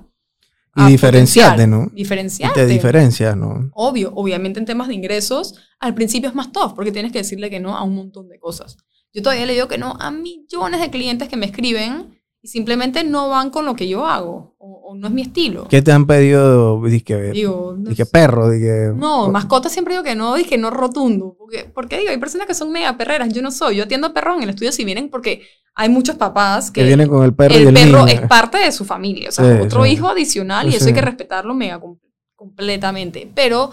[0.76, 1.68] Y diferenciarte.
[1.68, 1.90] ¿no?
[1.94, 2.62] Y Diferenciarte.
[2.62, 3.70] te diferencias, ¿no?
[3.74, 7.50] Obvio, obviamente en temas de ingresos, al principio es más tough porque tienes que decirle
[7.50, 8.78] que no a un montón de cosas.
[9.14, 13.04] Yo todavía le digo que no a millones de clientes que me escriben y simplemente
[13.04, 14.56] no van con lo que yo hago
[14.96, 15.68] no es mi estilo.
[15.68, 16.82] ¿Qué te han pedido?
[16.84, 21.36] Dizque, Digo, no, dizque perro, dizque- no, mascotas siempre digo que no, dije no rotundo.
[21.38, 23.78] Porque, porque digo, hay personas que son mega perreras, yo no soy.
[23.78, 25.42] Yo atiendo a perros en el estudio si vienen porque
[25.76, 28.08] hay muchos papás que, que viene con el perro y el el perro niño.
[28.08, 29.92] es parte de su familia, o sea, Sí, otro sí.
[29.92, 31.98] hijo adicional y Sí, eso hay que respetarlo mega com-
[32.36, 33.30] completamente.
[33.34, 33.72] Pero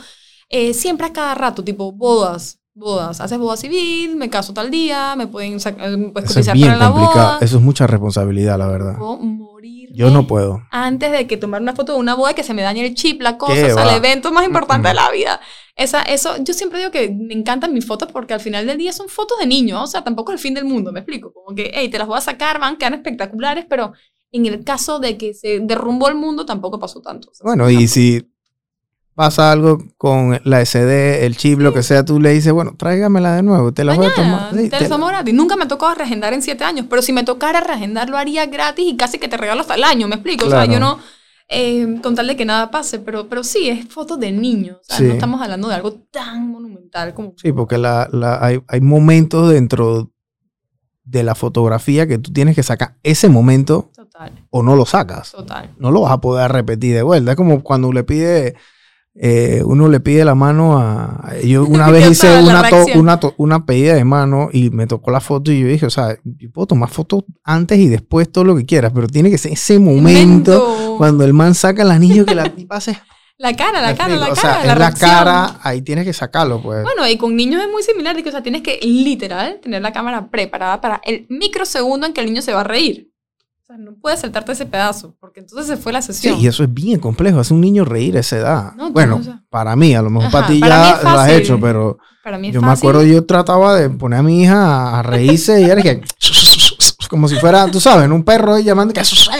[0.49, 5.15] eh, siempre a cada rato, tipo bodas, bodas, haces boda civil, me caso tal día,
[5.17, 7.27] me pueden sacar, me puedes Eso es cotizar bien para la complicado.
[7.35, 7.39] boda.
[7.45, 8.99] Eso es mucha responsabilidad, la verdad.
[8.99, 9.91] Puedo morir.
[9.93, 10.63] Yo no puedo.
[10.71, 13.21] Antes de que tomar una foto de una boda que se me dañe el chip,
[13.23, 15.41] la cosa, ¿Qué o sea, el evento más importante de la vida.
[15.77, 18.93] Esa, eso, yo siempre digo que me encantan mis fotos porque al final del día
[18.93, 21.33] son fotos de niños, o sea, tampoco es el fin del mundo, me explico.
[21.33, 23.93] Como que, hey, te las voy a sacar, van, quedan espectaculares, pero
[24.33, 27.31] en el caso de que se derrumbó el mundo tampoco pasó tanto.
[27.31, 28.23] O sea, Bueno, y si
[29.21, 33.35] pasa algo con la SD, el chip, lo que sea, tú le dices, bueno, tráigamela
[33.37, 34.51] de nuevo, te la voy a tomar.
[34.57, 35.35] Sí, te tomo gratis.
[35.35, 38.87] Nunca me tocado reagendar en siete años, pero si me tocara reagendar lo haría gratis
[38.89, 40.47] y casi que te regalo hasta el año, ¿me explico?
[40.47, 40.99] O sea, yo no,
[41.51, 44.79] eh, con tal de que nada pase, pero, pero sí, es fotos de niños.
[44.81, 45.05] O sea, Sí.
[45.05, 47.35] no estamos hablando de algo tan monumental como...
[47.37, 50.11] Sí, porque la, la- hay, hay momentos dentro
[51.05, 55.33] de la fotografía que tú tienes que sacar ese momento Total, o no lo sacas.
[55.33, 55.75] total.
[55.79, 57.33] No lo vas a poder repetir de vuelta.
[57.33, 58.55] Es como cuando le pide,
[59.15, 61.35] eh, uno le pide la mano a...
[61.45, 65.11] Yo una vez hice una, to- una, to- una pedida de mano y me tocó
[65.11, 68.45] la foto y yo dije, o sea, yo puedo tomar fotos antes y después todo
[68.45, 70.95] lo que quieras, pero tiene que ser ese momento Momento.
[70.99, 72.99] cuando el man saca el anillo que la tipa hace.
[73.37, 76.05] La cara, la ¿Me cara, la cara, o sea, la es la cara, ahí tienes
[76.05, 76.83] que sacarlo, pues.
[76.83, 79.81] Bueno, y con niños es muy similar, de que, o sea, tienes que literal tener
[79.81, 83.10] la cámara preparada para el microsegundo en que el niño se va a reír.
[83.71, 86.41] Sea, no puedes saltarte ese pedazo, porque entonces se fue la Sí, sesión.
[86.41, 87.39] y eso es bien complejo.
[87.39, 88.73] Hace un niño reír a esa edad.
[88.75, 89.41] No, tú bueno, no sabes.
[89.49, 92.49] para mí, a lo mejor Ajá, para ti ya lo has hecho, pero Para mí
[92.49, 92.89] es yo me fácil.
[92.89, 96.03] acuerdo, yo trataba de poner a mi hija a reírse y era que
[97.09, 99.31] como si fuera, tú sabes, un perro ahí llamando que Se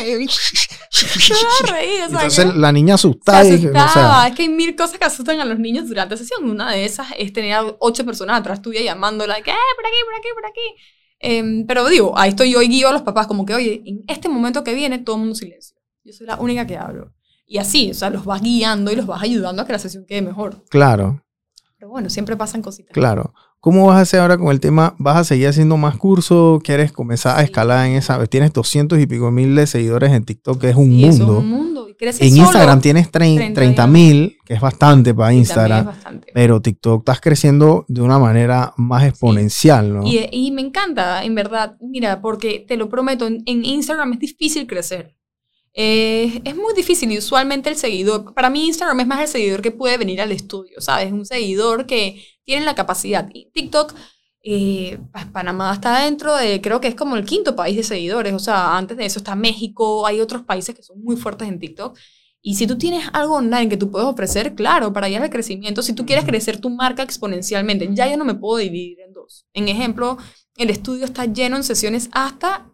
[1.73, 4.21] reír, o sea, entonces la niña se asustada y dije, o asustaba.
[4.23, 6.49] sea, es que hay mil cosas que asustan a los niños durante la sesión.
[6.49, 9.97] Una de esas es tener a ocho personas atrás tuya llamándola, que, eh, por aquí,
[10.05, 10.61] por aquí, por aquí.
[11.21, 14.03] Em, pero digo, ahí estoy yo y guío a los papás como que, oye, en
[14.09, 15.77] este momento que viene, todo el mundo silencio.
[16.03, 17.13] Yo soy la única que hablo.
[17.47, 20.07] Y así, o sea, los vas guiando y los vas ayudando a que la sesión
[20.07, 20.65] quede mejor.
[20.71, 21.23] claro,
[21.77, 22.93] Pero bueno, siempre pasan cositas.
[22.93, 23.35] claro.
[23.61, 24.95] ¿Cómo vas a hacer ahora con el tema?
[24.99, 26.63] ¿Vas a seguir haciendo más cursos?
[26.63, 28.25] ¿Quieres comenzar a escalar en esa?
[28.27, 31.33] Tienes 200 y pico mil de seguidores en TikTok, que es un Sí, eso mundo.
[31.33, 31.89] es un mundo.
[31.91, 32.43] Y crece En solo.
[32.45, 35.81] Instagram tienes 30 30 mil, que es bastante para Instagram.
[35.81, 36.29] es bastante.
[36.33, 40.07] Pero TikTok estás creciendo de una manera más exponencial, ¿no?
[40.07, 44.21] Y, y me encanta, en verdad, mira, porque te lo prometo, en, en Instagram es
[44.21, 45.15] difícil crecer.
[45.73, 49.63] Eh, es muy difícil y usualmente el seguidor, para mí Instagram es más el seguidor
[49.63, 51.13] que puede venir al estudio, ¿sabes?
[51.13, 53.29] Un seguidor que tiene la capacidad.
[53.33, 53.95] Y TikTok,
[54.43, 54.99] eh,
[55.33, 58.77] Panamá está dentro de, creo que es como el quinto país de seguidores, o sea,
[58.77, 61.97] antes de eso está México, hay otros países que son muy fuertes en TikTok.
[62.43, 65.83] Y si tú tienes algo online que tú puedes ofrecer, claro, para allá el crecimiento,
[65.83, 69.47] si tú quieres crecer tu marca exponencialmente, ya yo no me puedo dividir en dos.
[69.53, 70.17] En ejemplo,
[70.57, 72.70] el estudio está lleno en sesiones hasta,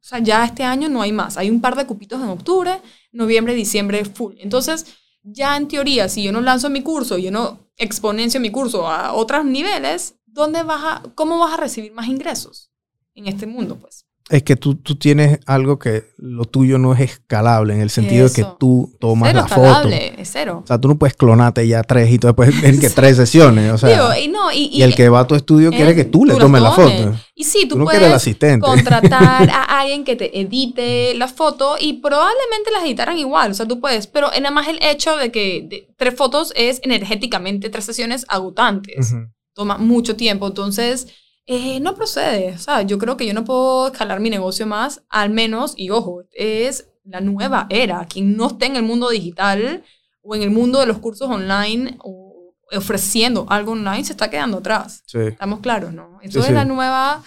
[0.00, 1.36] o sea, ya este año no hay más.
[1.36, 2.80] Hay un par de cupitos en octubre,
[3.12, 4.34] noviembre, diciembre, full.
[4.38, 4.86] Entonces,
[5.22, 9.12] ya en teoría, si yo no lanzo mi curso, yo no exponencio mi curso a
[9.12, 12.70] otros niveles, ¿dónde vas a, ¿cómo vas a recibir más ingresos
[13.14, 13.76] en este mundo?
[13.76, 17.90] Pues es que tú, tú tienes algo que lo tuyo no es escalable en el
[17.90, 19.88] sentido de que tú tomas cero la foto.
[19.88, 20.60] Es cero.
[20.62, 23.72] O sea, tú no puedes clonarte ya tres y tú después tener que tres sesiones.
[23.72, 25.94] O sea, Digo, y, no, y, y el que va a tu estudio quiere eh,
[25.94, 27.14] que tú le tomes la foto.
[27.34, 28.66] Y sí, tú, Tú no puedes el asistente.
[28.66, 33.52] contratar a alguien que te edite la foto y probablemente las editaran igual.
[33.52, 34.06] O sea, tú puedes.
[34.08, 39.14] Pero nada más el hecho de que de- tres fotos es energéticamente tres sesiones agotantes.
[39.54, 40.46] Toma mucho tiempo.
[40.48, 41.06] Entonces,
[41.48, 42.52] eh, no procede.
[42.54, 45.90] O sea, yo creo que yo no puedo escalar mi negocio más, al menos, y
[45.90, 48.04] ojo, es la nueva era.
[48.06, 49.82] Quien no esté en el mundo digital
[50.22, 54.58] o en el mundo de los cursos online o ofreciendo algo online se está quedando
[54.58, 55.02] atrás.
[55.06, 55.18] Sí.
[55.20, 56.18] Estamos claros, ¿no?
[56.22, 56.52] Eso Sí, es sí.
[56.52, 57.22] la nueva,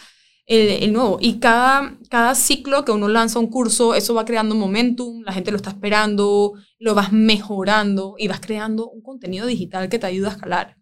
[0.46, 1.18] el, el nuevo.
[1.20, 5.50] Y cada, cada ciclo que uno lanza un curso, eso va creando momentum, la gente
[5.50, 10.30] lo está esperando, lo vas mejorando y vas creando un contenido digital que te ayuda
[10.30, 10.78] a escalar.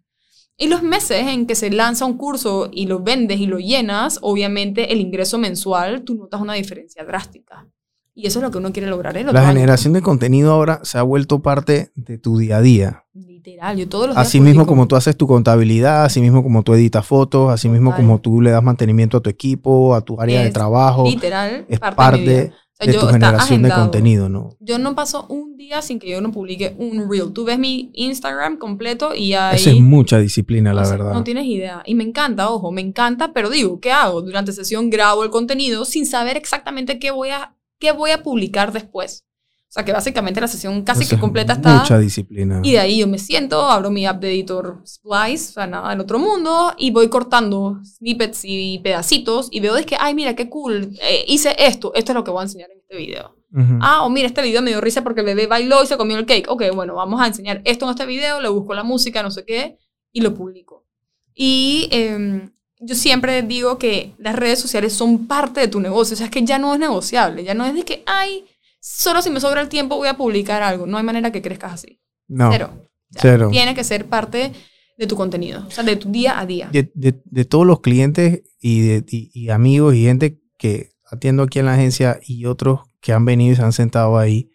[0.60, 4.18] Y los meses en que se lanza un curso y lo vendes y lo llenas,
[4.20, 7.66] obviamente el ingreso mensual, tú notas una diferencia drástica.
[8.14, 9.58] Y eso es lo que uno quiere lograr el otro La año.
[9.58, 13.04] generación de contenido ahora se ha vuelto parte de tu día a día.
[13.14, 16.62] Literal, yo todos los días Así mismo como tú haces tu contabilidad, así mismo como
[16.62, 18.04] tú editas fotos, así mismo Total.
[18.04, 21.04] como tú le das mantenimiento a tu equipo, a tu área de Es trabajo.
[21.06, 22.52] Literal, Es parte, parte, de,
[22.86, 23.82] de yo tu generación de agendado.
[23.82, 24.56] contenido, ¿no?
[24.60, 27.32] Yo no paso un día sin que yo no publique un reel.
[27.32, 29.56] Tú ves mi Instagram completo y ahí...
[29.56, 31.12] Eso es mucha disciplina, la o sea, verdad.
[31.12, 31.82] No tienes idea.
[31.86, 34.22] Y me encanta, ojo, me encanta, pero digo, ¿qué hago?
[34.22, 38.72] Durante sesión grabo el contenido sin saber exactamente qué voy a, qué voy a publicar
[38.72, 39.24] después.
[39.70, 41.78] O sea, que básicamente la sesión casi Eso que es completa está...
[41.78, 42.60] Mucha disciplina.
[42.64, 45.90] Y de ahí yo me siento, abro mi app de editor Splice, o sea, nada
[45.90, 50.34] del otro mundo, y voy cortando snippets y pedacitos y veo de que, ay, mira,
[50.34, 53.36] qué cool, eh, hice esto, esto es lo que voy a enseñar en este video.
[53.52, 53.78] Ujú.
[53.80, 56.18] Ah, o mira, este video me dio risa porque el bebé bailó y se comió
[56.18, 56.48] el cake.
[56.48, 59.44] Ok, bueno, vamos a enseñar esto en este video, le busco la música, no sé
[59.44, 59.78] qué,
[60.10, 60.84] y lo publico.
[61.32, 62.50] Y em,
[62.80, 66.32] yo siempre digo que las redes sociales son parte de tu negocio, o sea, es
[66.32, 68.44] que ya no es negociable, ya no es de que, ay,
[68.80, 71.72] solo si me sobra el tiempo voy a publicar algo, no hay manera que crezcas
[71.74, 72.00] así.
[72.28, 72.70] no, Cero.
[72.72, 73.48] O sea, cero.
[73.50, 74.52] Tiene que ser parte
[74.96, 76.68] de tu contenido, o sea, de tu día a día.
[76.72, 81.42] De, de- de todos los clientes y, de- y- y amigos y gente que atiendo
[81.42, 84.50] aquí en la agencia y otros que han venido y se han sentado ahí,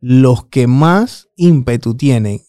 [0.00, 2.40] los que más ímpetu tienen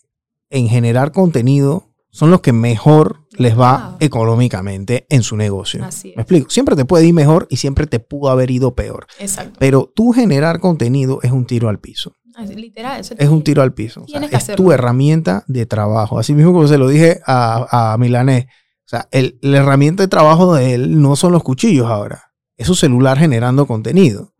[0.49, 3.97] en generar contenido son los que mejor les va Wow.
[3.99, 5.83] económicamente en su negocio.
[5.83, 6.15] Así es.
[6.17, 6.49] Me explico.
[6.49, 9.07] Siempre te puede ir mejor y siempre te pudo haber ido peor.
[9.19, 9.57] Exacto.
[9.59, 12.13] Pero tú generar contenido es un tiro al piso.
[12.55, 12.99] Literal.
[13.01, 14.03] eso Es un tiro al piso.
[14.03, 16.17] O sea, es tu herramienta de trabajo.
[16.17, 18.45] Así mismo como se lo dije a, a Milanés.
[18.45, 22.31] O sea, el- la herramienta de trabajo de él no son los cuchillos ahora.
[22.57, 24.33] Es su celular generando contenido.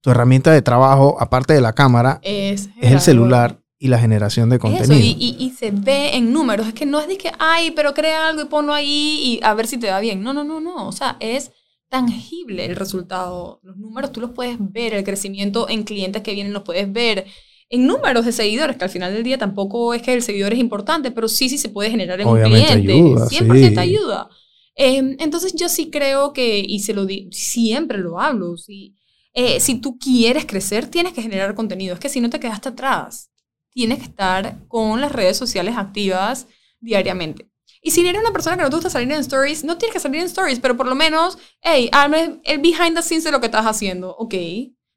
[0.00, 4.48] Tu herramienta de trabajo, aparte de la cámara, Es, es el celular y la generación
[4.50, 4.94] de contenido.
[4.94, 6.66] Eso, y, y- y se ve en números.
[6.68, 9.54] Es que no es de que, ay, pero crea algo y ponlo ahí y a
[9.54, 10.22] ver si te va bien.
[10.22, 10.88] No, no, no, no.
[10.88, 11.50] O sea, es
[11.88, 13.60] tangible el resultado.
[13.62, 17.26] Los números tú los puedes ver, el crecimiento en clientes que vienen los puedes ver.
[17.68, 20.58] En números de seguidores, que al final del día tampoco es que el seguidor es
[20.60, 22.92] importante, pero sí, sí se puede generar en Obviamente un cliente.
[22.92, 23.90] ayuda, 100% sí.
[23.90, 24.28] ayuda.
[24.76, 28.94] Eh, entonces yo sí creo que, y se lo di, siempre lo hablo, sí,
[29.32, 31.94] eh, si tú quieres crecer, tienes que generar contenido.
[31.94, 33.30] Es que si no te quedaste atrás,
[33.74, 36.46] tienes que estar con las redes sociales activas
[36.80, 37.50] diariamente.
[37.82, 40.00] Y si eres una persona que no te gusta salir en stories, no tienes que
[40.00, 43.40] salir en stories, pero por lo menos, hey, hazme el behind the scenes de lo
[43.40, 44.34] que estás haciendo, ok.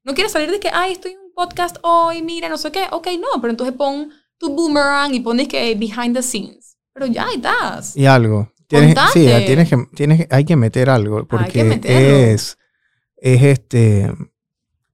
[0.04, 2.86] No quieres salir de que, ay, estoy en un podcast hoy, mira, no sé qué,
[2.92, 6.78] ok, no, pero entonces pon tu boomerang y pones que behind the scenes.
[6.94, 7.98] Pero ya estás.
[7.98, 8.52] Y algo.
[8.68, 11.26] Tienes, sí, tienes que, tienes, hay que meter algo.
[11.28, 12.58] Porque es,
[13.18, 14.14] es este.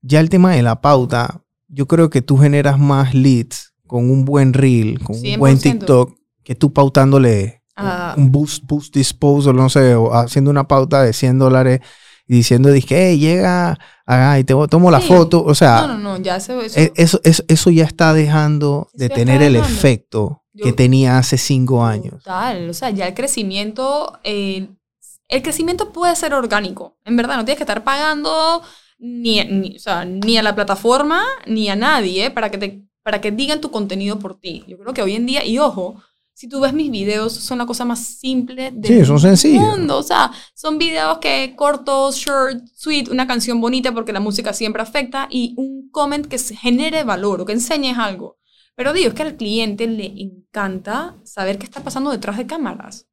[0.01, 4.25] Ya el tema de la pauta, yo creo que tú generas más leads con un
[4.25, 5.61] buen reel, con un buen 100%.
[5.61, 8.15] TikTok, que tú pautándole Ah.
[8.17, 11.79] un boost, boost disposal, no sé, o haciendo una pauta de 100 dólares
[12.27, 13.77] y diciendo, dije, hey, llega,
[14.07, 15.07] ah, y te tomo la Sí.
[15.09, 15.43] foto.
[15.43, 18.89] O sea, No, no, no, ya eso, eso- e- eso, eso, eso ya está dejando
[18.93, 19.75] de tener el dejando.
[19.77, 22.23] efecto Yo- que tenía hace cinco años.
[22.23, 24.69] Total, o sea, ya el crecimiento, eh,
[25.27, 28.63] el crecimiento puede ser orgánico, en verdad, no tienes que estar pagando
[28.97, 33.21] ni, ni- o sea, ni a la plataforma ni a nadie para que, te, para
[33.21, 34.63] que digan tu contenido por ti.
[34.67, 36.01] Yo creo que hoy en día, y ojo,
[36.33, 39.61] si tú ves mis videos, son la cosa más simple del Sí, son sencillos.
[39.61, 39.97] mundo.
[39.99, 44.81] O sea, son videos que cortos, short, sweet, una canción bonita porque la música siempre
[44.81, 48.37] afecta y un comment que genere valor o que enseñes algo.
[48.75, 53.07] Pero digo, es que al cliente le encanta saber qué está pasando detrás de cámaras.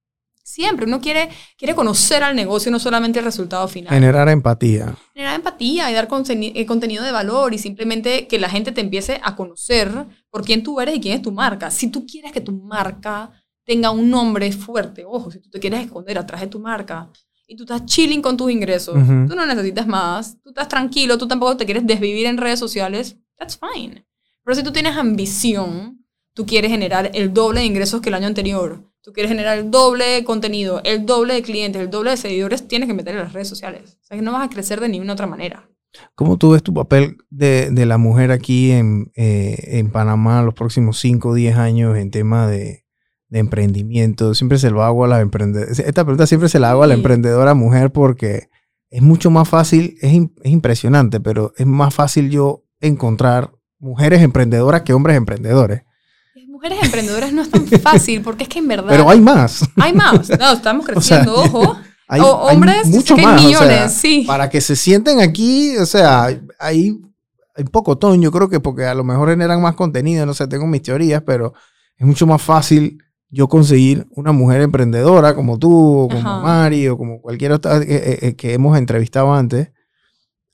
[0.50, 3.92] Siempre uno quiere, quiere conocer al negocio, no solamente el resultado final.
[3.94, 4.96] Generar empatía.
[5.14, 8.80] Generar empatía y dar conseni- eh, contenido de valor y simplemente que la gente te
[8.80, 9.90] empiece a conocer
[10.28, 11.70] por quién tú eres y quién es tu marca.
[11.70, 13.30] Si tú quieres que tu marca
[13.64, 17.08] tenga un nombre fuerte, ojo, si tú te quieres esconder atrás de tu marca
[17.46, 19.28] y tú estás chilling con tus ingresos, Ujú.
[19.28, 23.16] tú no necesitas más, tú estás tranquilo, tú tampoco te quieres desvivir en redes sociales,
[23.38, 24.04] that's fine.
[24.44, 28.26] Pero si tú tienes ambición, tú quieres generar el doble de ingresos que el año
[28.26, 32.16] anterior, tú quieres generar el doble de contenido, el doble de clientes, el doble de
[32.16, 33.98] seguidores, tienes que meter en las redes sociales.
[34.02, 35.68] O sea que no vas a crecer de ninguna otra manera.
[36.14, 40.54] ¿Cómo tú ves tu papel de, de la mujer aquí en, eh, en Panamá los
[40.54, 42.84] próximos 5 o 10 años en tema de,
[43.28, 44.34] de emprendimiento?
[44.34, 45.70] Siempre se lo hago a la emprendedora.
[45.72, 47.00] Esta pregunta siempre se la hago a la Sí.
[47.00, 48.48] emprendedora mujer porque
[48.90, 54.82] es mucho más fácil, es, es impresionante, pero es más fácil yo encontrar mujeres emprendedoras
[54.82, 55.82] que hombres emprendedores.
[56.60, 59.66] Mujeres emprendedoras no es tan fácil porque es que en verdad Pero hay más.
[59.76, 60.28] hay más.
[60.38, 61.76] No, estamos O sea, creciendo, ojo.
[62.06, 63.40] Hay, O hay hombres, sé mucho que hay más.
[63.40, 64.24] o millones, sea, sí.
[64.26, 66.24] Para que se sienten aquí, o sea,
[66.58, 67.00] hay,
[67.54, 70.46] hay poco ton, yo creo que porque a lo mejor generan más contenido, no sé,
[70.48, 71.54] tengo mis teorías, pero
[71.96, 72.98] es mucho más fácil
[73.30, 76.40] yo conseguir una mujer emprendedora como tú, o como Ajá.
[76.40, 79.70] Mari, o como cualquier otra eh, eh, eh, que hemos entrevistado antes,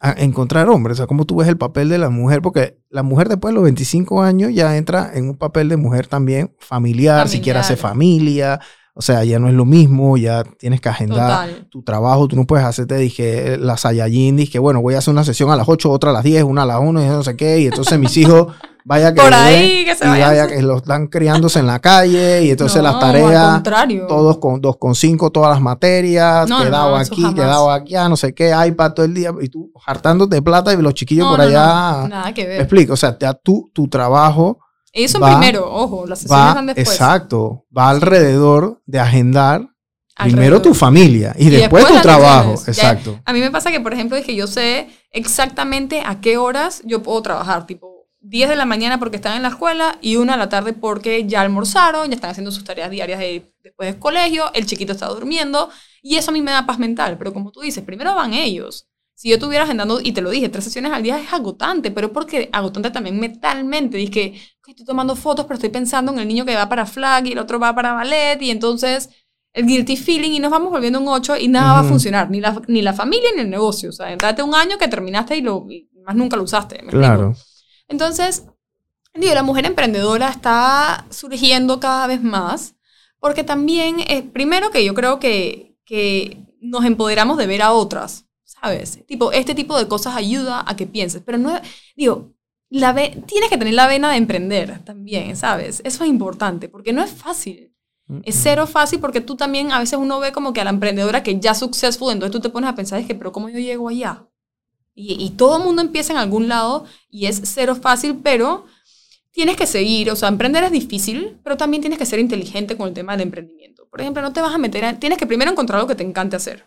[0.00, 0.96] a encontrar hombres.
[0.96, 3.56] O sea, cómo tú ves el papel de la mujer, porque la mujer después de
[3.56, 7.76] los 25 años ya entra en un papel de mujer también familiar, si quiere hacer
[7.76, 8.60] familia,
[8.98, 11.68] o sea, ya no es lo mismo, ya tienes que agendar Total.
[11.68, 15.22] tu trabajo, tú no puedes hacerte, dije, la Saiyajin, dije, bueno, voy a hacer una
[15.22, 17.36] sesión a las 8, otra a las 10, una a las 1 y no sé
[17.36, 18.54] qué, y entonces mis hijos,
[18.88, 20.28] vaya que Por ahí, que se y vayan.
[20.28, 24.06] vaya que los están criándose en la calle, y entonces las No, tareas, contrario.
[24.06, 28.32] todos con 2,5 todas las materias, No, quedado no, eso aquí, quedado aquí, no sé
[28.32, 32.06] qué, iPad todo el día, y tú hartándote de plata y los chiquillos por allá,
[32.08, 32.60] nada que me ver.
[32.60, 34.60] explico, o sea, ya tú, tu trabajo
[35.08, 36.88] son va- primero, ojo, las sesiones va, van después.
[36.88, 39.68] exacto, va alrededor de agendar
[40.16, 42.76] primero tu familia y, Y después, después tu trabajo, sesiones.
[42.76, 43.20] Ya- exacto.
[43.26, 46.80] A mí me pasa que, por ejemplo, es que yo sé exactamente a qué horas
[46.84, 47.95] yo puedo trabajar, tipo
[48.28, 51.26] 10 de la mañana porque están en la escuela y 1 de la tarde porque
[51.26, 55.06] ya almorzaron, ya están haciendo sus tareas diarias de- después del colegio, el chiquito está
[55.08, 55.70] durmiendo
[56.02, 58.86] y eso a mí me da paz mental, pero como tú dices, primero van ellos.
[59.14, 62.12] Si yo estuviera agendando, y te lo dije, tres sesiones al día es agotante, pero
[62.12, 63.96] porque agotante también mentalmente.
[63.96, 67.26] Dije, "Ok, estoy tomando fotos, pero estoy pensando en el niño que va para flag
[67.26, 69.08] y el otro va para ballet, y entonces
[69.54, 72.40] el guilty feeling y nos vamos volviendo un 8 y nada va a funcionar, ni
[72.40, 73.88] la, ni la familia ni el negocio.
[73.88, 76.82] O sea, date un año que terminaste y, lo, y más nunca lo usaste.
[76.82, 77.30] ¿me Claro.
[77.30, 77.55] explico?
[77.88, 78.44] Entonces,
[79.14, 82.74] digo, la mujer emprendedora está surgiendo cada vez más
[83.20, 88.26] porque también, es primero que yo creo que, que nos empoderamos de ver a otras,
[88.44, 89.04] ¿sabes?
[89.06, 91.58] Tipo, este tipo de cosas ayuda a que pienses, pero no,
[91.96, 92.32] digo,
[92.68, 95.80] la ve- tienes que tener la vena de emprender también, ¿sabes?
[95.84, 97.72] Eso es importante porque no es fácil.
[98.22, 101.22] Es cero fácil porque tú también a veces uno ve como que a la emprendedora
[101.24, 103.88] que ya successful, entonces tú te pones a pensar, es que, pero ¿cómo yo llego
[103.88, 104.26] allá?
[104.96, 108.64] Y, y todo el mundo empieza en algún lado y es cero fácil, pero
[109.30, 112.88] tienes que seguir, o sea, emprender es difícil, pero también tienes que ser inteligente con
[112.88, 113.86] el tema del emprendimiento.
[113.90, 116.02] Por ejemplo, no te vas a meter, a- tienes que primero encontrar lo que te
[116.02, 116.64] encante hacer.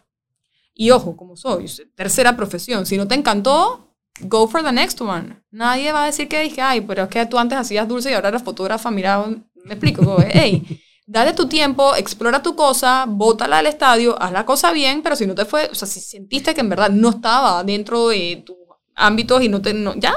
[0.73, 1.65] Y ojo, como soy,
[1.95, 3.89] tercera profesión, si no te encantó,
[4.21, 5.41] go for the next one.
[5.51, 8.13] Nadie va a decir que dije, ay, pero es que tú antes hacías dulce y
[8.13, 9.25] ahora eres fotógrafa, mira,
[9.65, 10.63] me explico, hey,
[11.09, 15.25] dale tu tiempo, explora tu cosa, bótala al estadio, haz la cosa bien, pero si
[15.25, 18.55] no te fue, o sea, si sentiste que en verdad no estaba dentro de tus
[18.93, 20.13] ámbitos y no te, no, ya,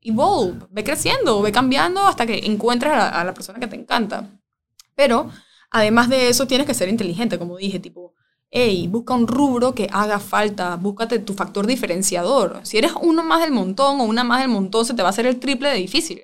[0.00, 3.76] evolve, ve creciendo, ve cambiando hasta que encuentres a la, a la persona que te
[3.76, 4.30] encanta.
[4.94, 5.30] Pero,
[5.70, 8.14] además de eso, tienes que ser inteligente, como dije, tipo,
[8.50, 12.60] hey, busca un rubro que haga falta, búscate tu factor diferenciador.
[12.62, 15.10] Si eres uno más del montón o una más del montón, se te va a
[15.10, 16.22] hacer el triple de difícil.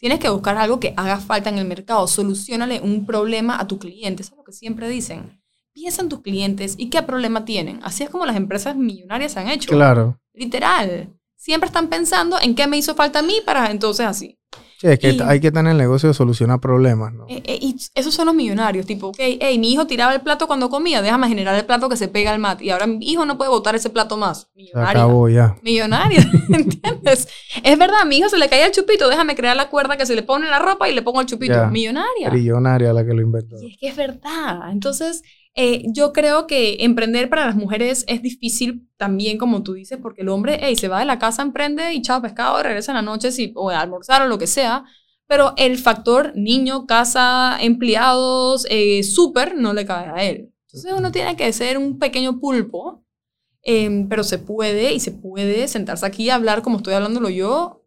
[0.00, 3.78] Tienes que buscar algo que haga falta en el mercado, solucionale un problema a tu
[3.78, 5.42] cliente, eso es lo que siempre dicen.
[5.74, 7.80] Piensa en tus clientes y qué problema tienen.
[7.82, 9.70] Así es como las empresas millonarias se han hecho.
[9.70, 10.18] Claro.
[10.32, 11.14] Literal.
[11.36, 14.38] Siempre están pensando en qué me hizo falta a mí para entonces así.
[14.80, 17.26] Sí, es que Y- hay que estar en el negocio de solucionar problemas, ¿no?
[17.28, 18.86] Eh, eh, y esos son los millonarios.
[18.86, 21.96] Tipo, ok, hey, mi hijo tiraba el plato cuando comía, déjame generar el plato que
[21.98, 22.62] se pega al mat.
[22.62, 24.48] Y ahora mi hijo no puede botar ese plato más.
[24.54, 24.90] Se Millonaria.
[25.02, 25.56] acabó ya.
[25.62, 27.28] Millonaria, ¿entiendes?
[27.62, 30.06] Es verdad, a mi hijo se le caía el chupito, déjame crear la cuerda que
[30.06, 31.52] se le pone en la ropa y le pongo el chupito.
[31.52, 31.66] Ya.
[31.66, 32.30] Millonaria.
[32.30, 33.56] Trillonaria la que lo inventó.
[33.62, 34.70] Y es que es verdad.
[34.72, 35.22] Entonces,
[35.54, 40.22] Eh, yo creo que emprender para las mujeres es difícil también, como tú dices, porque
[40.22, 43.02] el hombre hey, se va de la casa, emprende y chao pescado, regresa en la
[43.02, 44.84] noche si, o a almorzar o lo que sea.
[45.26, 50.52] Pero el factor niño, casa, empleados, eh, súper, no le cabe a él.
[50.66, 53.04] Entonces uno tiene que ser un pequeño pulpo,
[53.62, 57.84] em, pero se puede y se puede sentarse aquí y hablar como estoy hablándolo yo,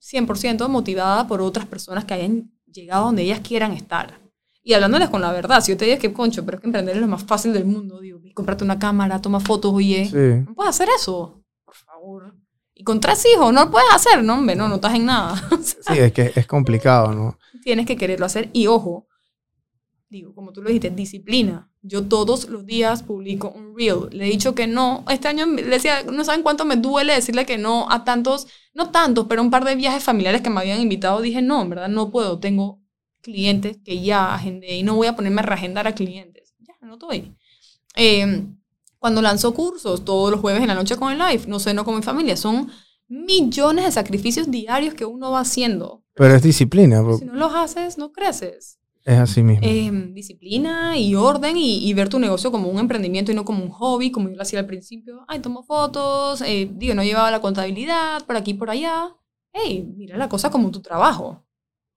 [0.00, 4.23] 100% motivada por otras personas que hayan llegado donde ellas quieran estar.
[4.66, 6.96] Y hablándoles con la verdad, si yo te digo que, concho, pero es que emprender
[6.96, 10.42] es lo más fácil del mundo, digo, comprate una cámara, toma fotos, oye, Sí.
[10.46, 12.34] no puedes hacer eso, por favor.
[12.74, 15.34] Y con tres hijos, no lo puedes hacer, no, hombre, no, no estás en nada.
[15.62, 17.38] Sí, es que es complicado, ¿no?
[17.62, 18.50] tienes que quererlo hacer.
[18.52, 19.06] Y ojo,
[20.08, 21.70] digo, como tú lo dijiste, disciplina.
[21.82, 24.08] Yo todos los días publico un reel.
[24.10, 25.04] Le he dicho que no.
[25.10, 28.90] Este año le decía, no saben cuánto me duele decirle que no a tantos, no
[28.90, 31.20] tantos, pero un par de viajes familiares que me habían invitado.
[31.20, 32.38] Dije, no, en verdad, no puedo.
[32.38, 32.80] Tengo
[33.24, 36.54] clientes que ya agendé y no voy a ponerme a reagendar a clientes.
[36.60, 37.34] Ya, no estoy.
[37.96, 38.46] Eh,
[38.98, 41.84] cuando lanzo cursos todos los jueves en la noche con el live, no sé, no
[41.84, 42.70] con mi familia, son
[43.08, 46.04] millones de sacrificios diarios que uno va haciendo.
[46.14, 47.18] Pero es disciplina, bro.
[47.18, 48.78] Si no los haces, no creces.
[49.04, 49.66] es así mismo.
[49.66, 53.62] Eh, disciplina y orden y, y ver tu negocio como un emprendimiento y no como
[53.64, 55.24] un hobby, como yo lo hacía al principio.
[55.28, 59.14] Ay, tomo fotos, eh, digo, no llevaba la contabilidad por aquí por allá.
[59.52, 61.43] Hey, mira la cosa como tu trabajo.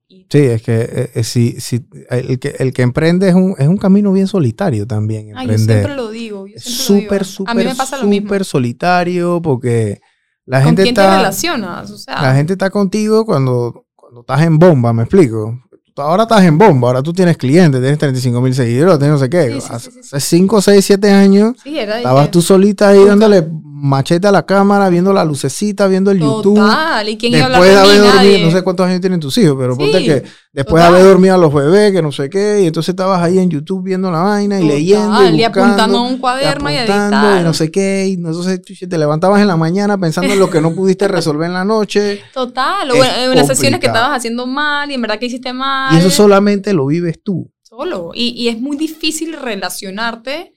[0.09, 3.55] Y Sí, es que eh, eh, si, si, el, que el que emprende es un,
[3.57, 5.33] es un camino bien solitario también.
[5.35, 5.77] Ay, yo Emprender.
[5.77, 6.47] siempre lo digo.
[6.47, 7.51] Yo siempre súper, lo digo.
[7.51, 8.27] A mí súper, me pasa lo mismo.
[8.27, 9.99] súper solitario porque
[10.45, 11.17] la ¿Con gente quién te está...
[11.17, 11.91] relacionas?
[11.91, 15.59] O sea, La gente está contigo cuando, cuando estás en bomba, me explico.
[15.97, 19.29] Ahora estás en bomba, ahora tú tienes clientes, tienes 35 mil seguidores, tienes no sé
[19.31, 19.51] qué.
[19.53, 22.89] Sí, sí, hace sí, sí, 5, 6, 7 años sí, era de estabas tú solita
[22.89, 23.47] ahí dándole
[23.79, 26.55] machete a la cámara, viendo la lucecita, viendo el YouTube.
[26.55, 27.07] Total.
[27.09, 29.37] ¿Y quién iba a Después hablar de haber dormido, no sé cuántos años tienen tus
[29.37, 30.93] hijos, pero Sí, ponte que después total.
[30.93, 33.49] de haber dormido a los bebés, que no sé qué, y entonces estabas ahí en
[33.49, 36.73] YouTube viendo la vaina y Total, leyendo y, y buscando, apuntando en un cuaderno y
[36.73, 37.41] a editar.
[37.41, 40.59] y no sé qué, y entonces te levantabas en la mañana pensando en lo que
[40.61, 42.21] no pudiste resolver en la noche.
[42.33, 42.89] Total.
[42.91, 45.93] O bueno, en las sesiones que estabas haciendo mal y en verdad que hiciste mal.
[45.95, 47.51] Y eso solamente lo vives tú.
[47.61, 48.11] solo.
[48.13, 50.53] Y, y es muy difícil relacionarte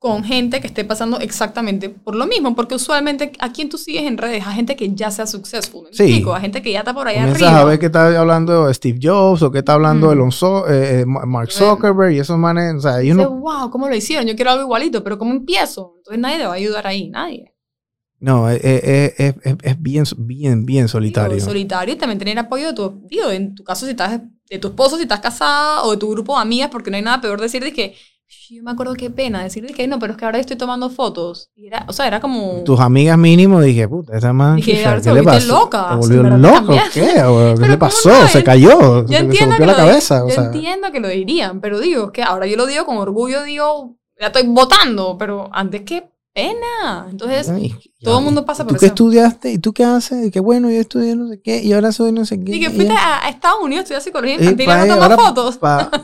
[0.00, 4.02] con gente que esté pasando exactamente por lo mismo, porque usualmente a quien tú sigues
[4.04, 6.04] en redes, a gente que ya sea successful, ¿me Sí.
[6.04, 6.34] explico?
[6.34, 7.58] A gente que ya está por allá arriba.
[7.60, 10.12] a ver que está hablando Steve Jobs o que está hablando Mm.
[10.12, 12.74] Elon So- eh, eh, Mark Zuckerberg y esos manes.
[12.76, 14.24] O sea, y uno, wow, ¿cómo lo hicieron?
[14.26, 15.94] Yo quiero algo igualito, pero ¿cómo empiezo?
[15.98, 17.52] Entonces nadie te va a ayudar ahí, nadie.
[18.20, 21.34] no, es, es- es- es- es bien, bien, bien solitario.
[21.36, 24.20] Digo, solitario y también tener apoyo de tu, digo, en tu caso si estás
[24.50, 27.02] de tu esposo, si estás casada o de tu grupo de amigas, porque no hay
[27.02, 27.94] nada peor decir de que
[28.50, 30.90] yo me acuerdo qué pena decir de que no, pero es que ahora estoy tomando
[30.90, 31.50] fotos.
[31.54, 35.00] Y era, o sea, era como Tus amigas mínimo dije, puta, esa man, Dije, ¿qué
[35.00, 35.46] te le pasó?
[35.48, 36.74] loca, ¿Se en volvió loco?
[36.92, 37.22] ¿Qué?
[37.22, 38.10] ¿O ¿Qué le ¿cómo pasó?
[38.10, 38.28] no?
[38.28, 39.02] Se cayó.
[39.06, 40.24] Yo se, entiendo rompió que la lo cabeza.
[40.24, 42.84] o yo sea, entiendo que lo dirían, pero digo, es que ahora yo lo digo
[42.84, 46.10] con orgullo, digo, la estoy votando, pero antes qué
[46.42, 47.06] pena.
[47.10, 48.94] Entonces, ay, todo el mundo pasa ¿y por ¿Tú qué eso.
[48.94, 49.52] estudiaste?
[49.52, 50.26] ¿Y tú qué haces?
[50.26, 52.54] Y qué bueno, yo estudié no sé qué, y ahora soy no sé qué.
[52.56, 54.84] y que y- fuiste a, a Estados Unidos a estudiar psicología y infantil y pa'
[54.86, 55.56] no tomas fotos.
[55.58, 55.90] pa-.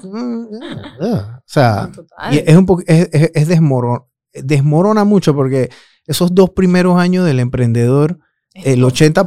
[1.01, 1.91] O sea,
[2.33, 5.71] y es un poco, es, es, es desmoron- desmorona mucho porque
[6.07, 8.19] esos dos primeros años del emprendedor,
[8.55, 9.25] el 80%,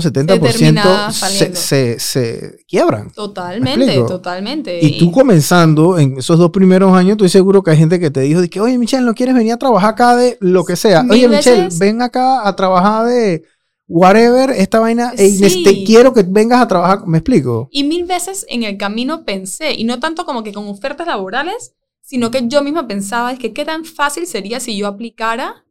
[0.00, 3.06] 70% termina se, se, se quiebran.
[3.08, 4.78] ¿Me Totalmente, totalmente.
[4.84, 8.20] Y tú comenzando en esos dos primeros años, estoy seguro que hay gente que te
[8.22, 11.04] dijo de que, oye, Michelle, ¿no quieres venir a trabajar acá de lo que sea?
[11.10, 11.78] Oye, Michelle, veces.
[11.78, 13.44] ven acá a trabajar de
[13.86, 15.38] whatever, esta vaina, Sí.
[15.40, 17.68] neces- te quiero que vengas a trabajar, ¿me explico?
[17.70, 21.74] Y mil veces en el camino pensé, y no tanto como que con ofertas laborales,
[22.00, 25.64] sino que yo misma pensaba, es que qué tan fácil sería si yo aplicara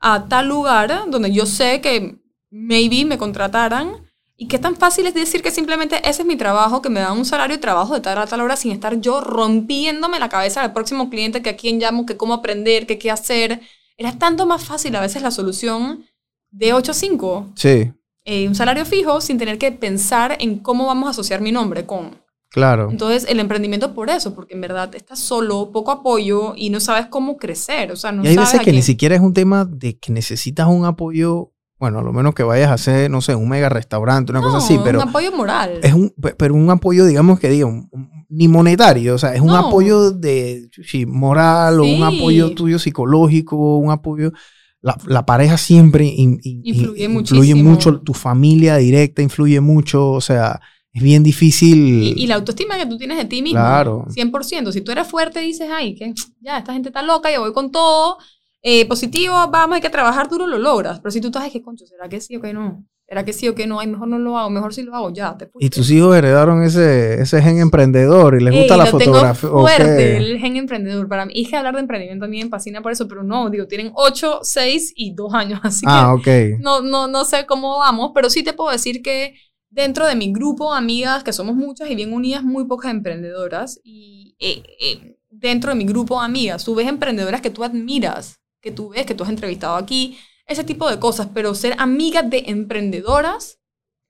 [0.00, 2.16] a tal lugar donde yo sé que
[2.50, 4.08] maybe me contrataran,
[4.40, 7.18] y qué tan fácil es decir que simplemente ese es mi trabajo, que me dan
[7.18, 10.62] un salario de trabajo de tal a tal hora sin estar yo rompiéndome la cabeza
[10.62, 13.60] al próximo cliente, que a quién llamo, que cómo aprender, que qué hacer.
[13.96, 16.04] Era tanto más fácil a veces la solución
[16.52, 17.90] de 8 a 5 Sí,
[18.30, 21.86] eh, un salario fijo sin tener que pensar en cómo vamos a asociar mi nombre
[21.86, 22.20] con.
[22.50, 22.90] claro.
[22.90, 27.06] Entonces, el emprendimiento por eso, porque en verdad estás solo, poco apoyo y no sabes
[27.06, 27.90] cómo crecer.
[27.90, 30.12] O sea, no y hay sabes veces que ni siquiera es un tema de que
[30.12, 33.68] necesitas un apoyo, bueno, a lo menos que vayas a hacer, no sé, un mega
[33.68, 35.78] restaurante, una cosa No, así, pero Un apoyo moral.
[35.82, 39.34] es un, pe- pero un apoyo, digamos que diga, un- un- ni monetario, o sea,
[39.34, 39.56] es un No.
[39.56, 42.02] apoyo de sí, moral o un Sí.
[42.18, 44.32] apoyo tuyo psicológico, un apoyo.
[44.80, 47.70] La, la pareja siempre in- in- Influye in- muchísimo.
[47.70, 50.60] mucho, tu familia directa influye mucho, o sea,
[50.92, 51.76] es bien difícil.
[52.16, 53.58] Y, y la autoestima que tú tienes de ti mismo.
[53.60, 54.06] Claro.
[54.10, 54.72] 100%.
[54.72, 57.70] Si tú eres fuerte, dices, ay, que ya, esta gente está loca, yo voy con
[57.72, 58.18] todo.
[58.62, 61.00] Eh, positivo, vamos, hay que trabajar duro, lo logras.
[61.00, 62.84] Pero si tú estás, que concho, ¿será que sí o que no?
[63.10, 63.80] ¿Era que sí o que no?
[63.80, 66.62] Ay, mejor no lo hago, mejor si lo hago, ya, te ¿Y tus hijos heredaron
[66.62, 69.48] ese, ese gen emprendedor y les gusta Ey, la lo fotografía?
[69.48, 71.08] Tengo ¿o fuerte, el gen emprendedor.
[71.08, 73.66] Para mí, hija, hablar de emprendimiento a mí me fascina por eso, pero no, digo,
[73.66, 78.10] tienen 8, 6 y 2 años, así Ah, que no, no, no sé cómo vamos,
[78.14, 79.34] pero sí te puedo decir que
[79.70, 84.36] dentro de mi grupo, amigas, que somos muchas y bien unidas, muy pocas emprendedoras, y
[84.38, 88.90] eh, eh, dentro de mi grupo, amigas, tú ves emprendedoras que tú admiras, que tú
[88.90, 93.58] ves, que tú has entrevistado aquí, ese tipo de cosas, pero ser amiga de emprendedoras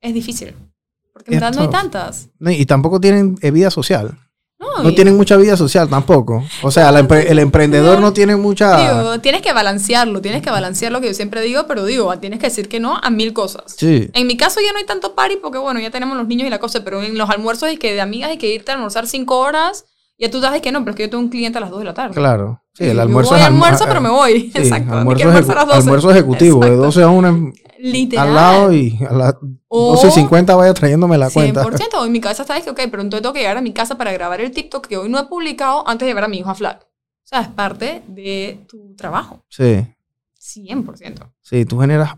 [0.01, 0.55] es difícil,
[1.13, 2.29] porque en verdad no hay tantas.
[2.41, 4.19] Y tampoco tienen eh, vida social.
[4.61, 6.45] No, No tienen mucha vida social tampoco.
[6.63, 8.99] O sea, empre- el emprendedor no tiene mucha...
[9.01, 12.41] Digo, tienes que balancearlo, tienes que balancear lo que yo siempre digo, pero digo, tienes
[12.41, 13.77] que decir que no a mil cosas.
[13.77, 14.11] Sí.
[14.15, 16.51] En mi caso ya no hay tanto party porque, bueno, ya tenemos los niños y
[16.51, 19.07] la cosa, pero en los almuerzos hay que de amigas hay que irte a almorzar
[19.07, 19.85] cinco horas.
[20.21, 21.79] Ya tú sabes que no, pero es que yo tengo un cliente a las 2
[21.79, 22.15] de la tarde.
[22.15, 22.61] Claro.
[22.75, 24.41] Sí, el Yo almuerzo voy es a almuerzo, almu- pero me voy.
[24.53, 24.95] Sí, Exacto.
[24.99, 25.79] almuerzo, a ejecu- las 12.
[25.79, 26.83] almuerzo ejecutivo, de Exacto.
[26.87, 28.29] 12 a 1 Literal.
[28.29, 29.35] al lado y a las
[29.69, 31.63] O 12.50 vaya trayéndome la cuenta.
[31.65, 31.99] 100%.
[32.01, 33.97] Hoy mi cabeza está de que, ok, pero entonces tengo que llegar a mi casa
[33.97, 36.51] para grabar el TikTok que hoy no he publicado antes de llevar a mi hijo
[36.51, 36.81] a Flag.
[36.83, 36.87] O
[37.29, 39.45] sea, es parte de tu trabajo.
[39.49, 39.87] Sí,
[40.41, 41.31] 100%.
[41.43, 42.15] sí, tú generas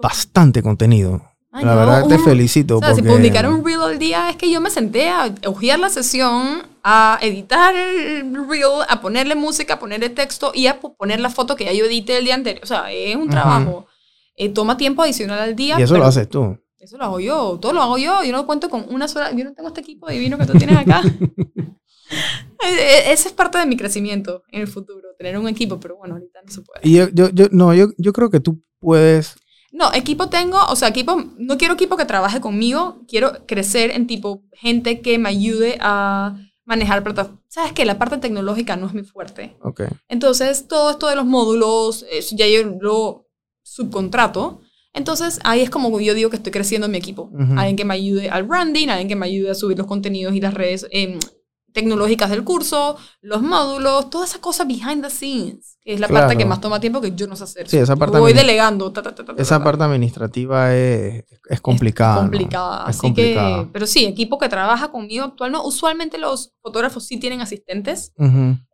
[0.00, 1.22] bastante contenido.
[1.50, 2.78] Ay, la no, verdad te felicito.
[2.78, 5.32] O sea, si porque- publicar un reel al día es que yo me senté a
[5.46, 10.80] ojear la sesión, a editar el reel, a ponerle música, a ponerle texto y a
[10.80, 12.62] po- poner la foto que ya yo edité el día anterior.
[12.64, 13.86] O sea, es un trabajo.
[14.34, 15.78] Eh, toma tiempo adicional al día.
[15.78, 16.58] Y eso lo haces tú.
[16.78, 17.58] Eso lo hago yo.
[17.60, 18.24] Todo lo hago yo.
[18.24, 19.30] Yo no cuento con una sola.
[19.32, 21.02] Yo no tengo este equipo divino que tú tienes acá.
[22.64, 22.74] Eh,
[23.08, 26.14] eh, Ese es parte de mi crecimiento en el futuro, tener un equipo, pero bueno,
[26.14, 26.80] ahorita no se puede.
[26.82, 29.34] Y yo, yo, yo, no, yo, yo creo que tú puedes.
[29.72, 34.06] No, equipo tengo, o sea, equipo, no quiero equipo que trabaje conmigo, quiero crecer en
[34.06, 37.42] tipo gente que me ayude a manejar plataformas.
[37.48, 39.56] Sabes que la parte tecnológica no es muy fuerte.
[39.62, 39.82] Ok.
[40.08, 43.28] Entonces, todo esto de los módulos, ya yo lo
[43.62, 44.60] subcontrato.
[44.94, 47.30] Entonces, ahí es como yo digo que estoy creciendo en mi equipo.
[47.32, 47.54] Ujú.
[47.56, 50.40] Alguien que me ayude al branding, alguien que me ayude a subir los contenidos y
[50.40, 51.18] las redes em,
[51.72, 56.36] tecnológicas del curso, los módulos, toda esa cosa behind the scenes, que es la parte
[56.36, 57.68] que más toma tiempo que yo no sé hacer.
[57.68, 58.92] Sí, esa parte Voy delegando.
[58.92, 59.64] ta, ta, ta, ta, ta, Esa ta.
[59.64, 62.16] parte administrativa es, es complicada.
[62.16, 62.20] ¿no?
[62.22, 62.82] complicada.
[62.84, 63.64] Es Así complicada.
[63.64, 68.12] que, pero sí, equipo que trabaja conmigo actual, no, usualmente los fotógrafos sí tienen asistentes.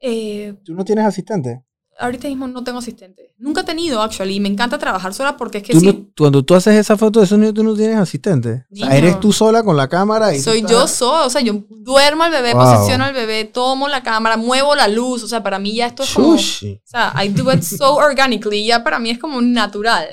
[0.01, 1.63] Eh, ¿Tú no tienes asistente?
[1.99, 3.35] Ahorita mismo no tengo asistente.
[3.39, 6.07] Nunca he tenido, actually, y me encanta trabajar sola porque es que Tú sí, no-
[6.17, 8.65] cuando tú haces esa foto de esos niños, tú no tienes asistente.
[8.73, 11.63] O sea, eres tú sola con la cámara y soy yo sola, o sea, yo
[11.71, 12.63] duermo al bebé, Wow.
[12.65, 16.03] posiciono al bebé, tomo la cámara, muevo la luz, o sea, para mí ya esto
[16.05, 20.07] es como, o sea, I do it so organically, ya para mí es como natural.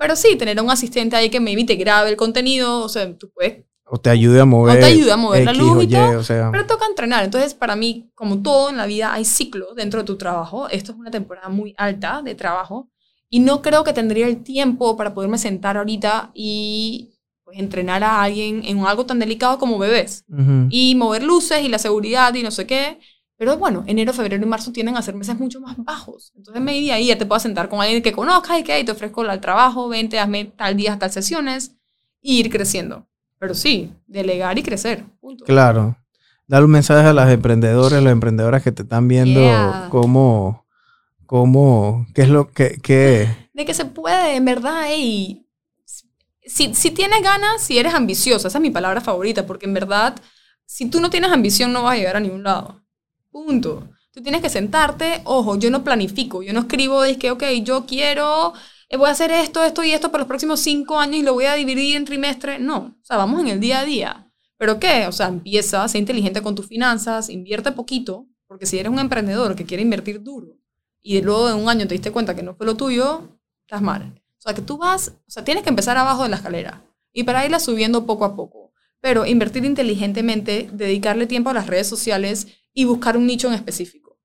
[0.00, 3.30] Pero sí, tener un asistente ahí que maybe te grabe el contenido, o sea, tú
[3.34, 4.80] puedes O te ayude a mover.
[4.80, 7.24] te ayuda a mover la X luz o y todo, O sea, Pero toca entrenar.
[7.24, 10.68] Entonces, para mí, como todo en la vida, hay ciclos dentro de tu trabajo.
[10.68, 12.88] Esto es una temporada muy alta de trabajo.
[13.30, 17.10] Y no creo que tendría el tiempo para poderme sentar ahorita y
[17.44, 20.24] pues, entrenar a alguien en algo tan delicado como bebés.
[20.28, 20.66] ujú.
[20.70, 22.98] Y mover luces y la seguridad y no sé qué.
[23.36, 26.32] Pero bueno, enero, febrero y marzo tienden a ser meses mucho más bajos.
[26.36, 28.92] Entonces, maybe ahí ya te puedas sentar con alguien que conozcas y que "Hey, te
[28.92, 31.76] ofrezco el trabajo, vente, hazme tal día, tal sesiones
[32.20, 33.06] y ir creciendo.
[33.38, 35.04] Pero sí, delegar y crecer.
[35.20, 35.44] Punto.
[35.44, 35.96] Claro.
[36.46, 39.88] Dar un mensaje a las emprendedoras, las emprendedoras que te están viendo Yeah.
[39.90, 40.66] cómo,
[41.26, 43.28] cómo, qué es lo que, qué,
[43.58, 45.44] de que se puede, en verdad, ey,
[46.46, 50.14] si, si tienes ganas, si eres ambiciosa, esa es mi palabra favorita, porque en verdad,
[50.64, 52.80] si tú no tienes ambición, no vas a llegar a ningún lado.
[53.32, 53.88] Punto.
[54.12, 57.84] Tú tienes que sentarte, ojo, yo no planifico, yo no escribo, es que, ok, yo
[57.84, 58.52] quiero,
[58.96, 61.44] voy a hacer esto, esto y esto por los próximos cinco años y lo voy
[61.44, 62.58] a dividir en trimestre.
[62.58, 64.32] No, o sea, vamos en el día a día.
[64.56, 65.06] ¿Pero qué?
[65.06, 69.54] O sea, empieza, sé inteligente con tus finanzas, invierte poquito, porque si eres un emprendedor
[69.54, 70.58] que quiere invertir duro
[71.00, 74.20] y luego de un año te diste cuenta que no fue lo tuyo, estás mal.
[74.38, 77.22] O sea, que tú vas, o sea, tienes que empezar abajo de la escalera y
[77.24, 78.72] para irla subiendo poco a poco.
[79.00, 84.18] Pero invertir inteligentemente, dedicarle tiempo a las redes sociales y buscar un nicho en específico.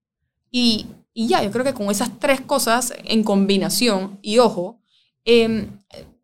[0.51, 4.79] Y, y ya, yo creo que con esas tres cosas en combinación, y ojo,
[5.25, 5.67] em,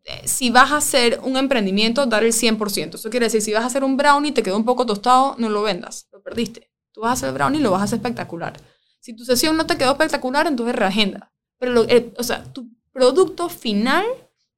[0.04, 2.96] eh, si vas a hacer un emprendimiento, dar el 100%.
[2.96, 5.48] Eso quiere decir, si vas a hacer un brownie, te quedó un poco tostado, no
[5.48, 6.70] lo vendas, lo perdiste.
[6.92, 8.54] Tú vas a hacer brownie y lo vas a hacer espectacular.
[9.00, 11.32] Si tu sesión no te quedó espectacular, entonces reagenda.
[11.58, 14.04] Pero, lo- eh, o sea, tu producto final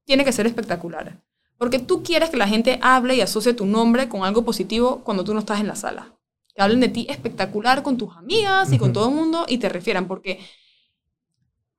[0.05, 1.21] tiene que ser espectacular.
[1.59, 5.23] Porque tú quieres que la gente hable y asocie tu nombre con algo positivo cuando
[5.25, 6.13] tú no estás en la sala.
[6.55, 9.69] Que hablen de ti espectacular con tus amigas y con todo el mundo y te
[9.69, 10.07] refieran.
[10.07, 10.41] Porque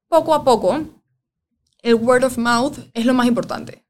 [0.07, 0.79] poco a poco,
[1.81, 3.83] el word of mouth es lo más importante.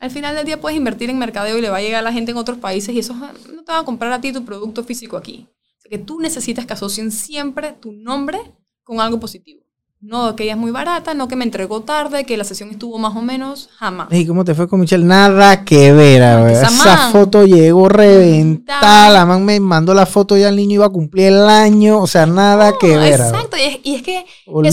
[0.00, 2.12] Al final del día puedes invertir en mercadeo y le va a llegar a la
[2.12, 4.84] gente en otros países y eso no te va a comprar a ti tu producto
[4.84, 5.48] físico aquí.
[5.78, 8.38] Así que tú necesitas que asocien siempre tu nombre
[8.84, 9.67] con algo positivo.
[10.00, 12.98] No, que ella es muy barata, no que me entregó tarde, que la sesión estuvo
[12.98, 14.06] más o menos, jamás.
[14.12, 15.04] ¿Y cómo te fue con Michelle?
[15.04, 16.52] Nada que ver, a ver.
[16.52, 19.10] Esa foto llegó reventada.
[19.10, 22.00] La man me mandó la foto ya el niño iba a cumplir el año.
[22.00, 23.14] O sea, nada que No, ver.
[23.20, 24.26] Exacto, y es, y es que eso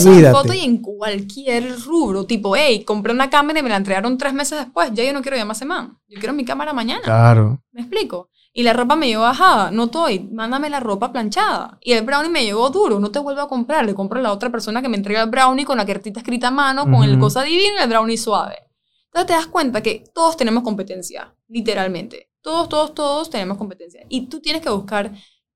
[0.09, 0.31] Olvídate.
[0.31, 4.33] foto y en cualquier rubro, tipo, hey, compré una cámara y me la entregaron tres
[4.33, 7.01] meses después, ya yo no quiero llamar a ese man, yo quiero mi cámara mañana.
[7.03, 7.61] Claro.
[7.71, 8.29] ¿Me explico?
[8.57, 11.77] Y la ropa me llegó bajada, no estoy, mándame la ropa planchada.
[11.81, 14.31] Y el brownie me llegó duro, no te vuelvo a comprar, le compro a la
[14.31, 17.11] otra persona que me entrega el brownie con la cartita escrita a mano, con el
[17.11, 17.19] Ujú.
[17.19, 18.55] cosa divina y el brownie suave.
[19.07, 22.29] Entonces te das cuenta que todos tenemos competencia, literalmente.
[22.39, 24.05] Todos, todos, todos tenemos competencia.
[24.07, 25.11] Y tú tienes que buscar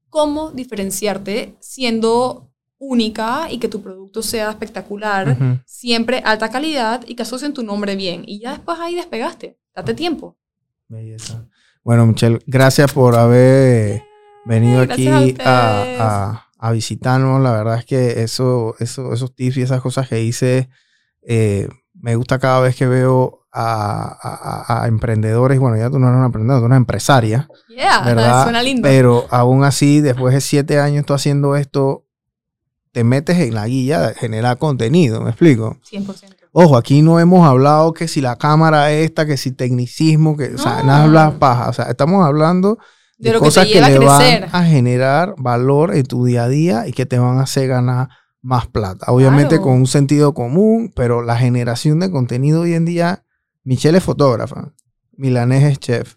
[0.10, 5.60] cómo diferenciarte siendo única y que tu producto sea espectacular, Ujú.
[5.66, 8.24] siempre alta calidad y que asocien tu nombre bien.
[8.28, 9.58] Y ya después ahí despegaste.
[9.74, 10.36] Date tiempo.
[10.90, 11.48] Belleza.
[11.84, 14.04] Bueno, Michelle, gracias por haber
[14.46, 17.42] venido Gracias aquí a, a- a visitarnos.
[17.42, 20.70] La verdad es que eso, eso, esos tips y esas cosas que hice,
[21.22, 25.58] eh, me gusta cada vez que veo a- a emprendedores.
[25.60, 28.44] Bueno, ya tú no eres una emprendedora, tú eres una empresaria, Yeah, ¿verdad?
[28.44, 28.82] suena lindo.
[28.88, 32.06] Pero aún así, después de siete años tú haciendo esto,
[32.92, 35.78] te metes en la guía de generar contenido, ¿me explico?
[35.90, 36.39] 100%.
[36.52, 40.58] Ojo, aquí no hemos hablado que si la cámara esta, que si tecnicismo, que, o
[40.58, 40.84] sea, No.
[40.88, 41.70] nada hablar paja.
[41.70, 42.80] O sea, estamos hablando
[43.18, 46.26] de, De lo que te cosas que, a le van a generar valor en tu
[46.26, 48.10] día a día y que te van a hacer ganar
[48.42, 49.12] más plata.
[49.12, 49.64] Obviamente Claro.
[49.64, 53.24] con un sentido común, pero la generación de contenido hoy en día,
[53.64, 54.74] Michelle es fotógrafa,
[55.18, 56.16] Milanés es chef,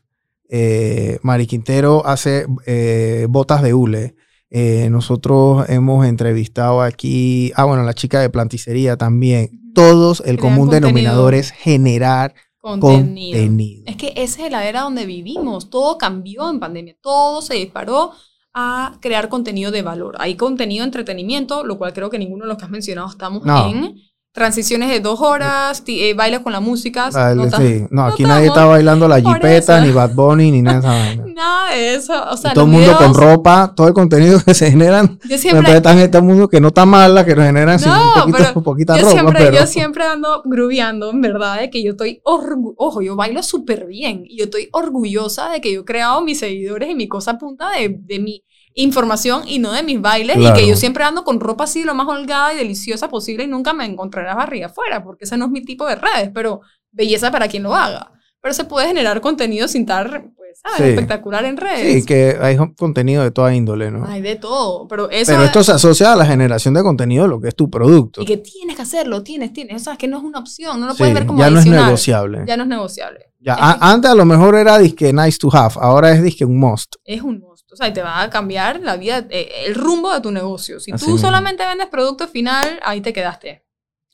[0.49, 4.15] eh, Mari Quintero hace eh, botas de hule.
[4.51, 9.59] Eh, nosotros hemos entrevistado aquí, ah, bueno, la chica de planticería también.
[9.75, 10.89] Todos, el común contenido.
[10.89, 13.39] denominador es generar Contenido.
[13.41, 13.83] contenido.
[13.87, 15.69] Es que esa es la era donde vivimos.
[15.71, 16.97] Todo cambió en pandemia.
[17.01, 18.13] Todo se disparó
[18.55, 20.17] a crear contenido de valor.
[20.19, 23.45] Hay contenido de entretenimiento, lo cual creo que ninguno de los que has mencionado estamos
[23.45, 23.69] No.
[23.69, 23.97] en.
[24.35, 27.11] Transiciones de dos horas, eh, bailes con la música.
[27.13, 27.51] Ah, no sí.
[27.51, 29.87] tan- No, aquí no nadie está bailando la jipeta, eso.
[29.87, 31.25] ni Bad Bunny, ni nada de esa vaina.
[31.35, 32.25] Nada de eso.
[32.31, 35.19] O sea, todo el mundo con ropa, todo el contenido que se generan.
[35.25, 38.03] Yo Siempre siempre, están este mundo que no está mala, que nos generan sin No,
[38.07, 39.13] un poquito, pero poquita yo ropa.
[39.13, 42.23] siempre, pero, yo siempre ando grubeando, en verdad, de que yo estoy.
[42.25, 44.23] Ojo, yo bailo súper bien.
[44.27, 47.71] Y yo estoy orgullosa de que yo he creado mis seguidores y mi cosa punta
[47.71, 48.45] de, de mi
[48.75, 50.37] información y no de mis bailes.
[50.39, 53.47] Y que yo siempre ando con ropa así lo más holgada y deliciosa posible y
[53.49, 56.31] nunca me encontrarás barriga afuera, porque ese no es mi tipo de redes.
[56.35, 56.61] Pero
[56.91, 58.13] belleza para quien lo haga.
[58.41, 60.79] Pero se puede generar contenido sin estar, pues, ¿sabes?
[60.79, 60.83] Sí.
[60.95, 62.01] Espectacular en redes.
[62.01, 64.05] Sí, que hay contenido de toda índole, ¿no?
[64.05, 64.89] Hay de todo.
[64.89, 65.31] Pero eso.
[65.31, 68.21] pero esto se asocia a la generación de contenido de lo que es tu producto.
[68.21, 69.83] y que tienes que hacerlo, tienes, tienes.
[69.83, 71.59] O sea, que no es una opción, no lo Sí, puedes ver como ya no
[71.59, 71.85] es adicional.
[71.85, 72.43] negociable.
[72.47, 73.32] Ya no es negociable.
[73.45, 76.59] Ya, a- antes a lo mejor era disque nice to have, ahora es disque un
[76.59, 76.95] must.
[77.05, 77.75] Es un monstruo.
[77.75, 80.79] O sea, y te va a cambiar la vida, eh, el rumbo de tu negocio.
[80.79, 81.27] Si Así tú mismo.
[81.27, 83.65] solamente vendes producto final, ahí te quedaste.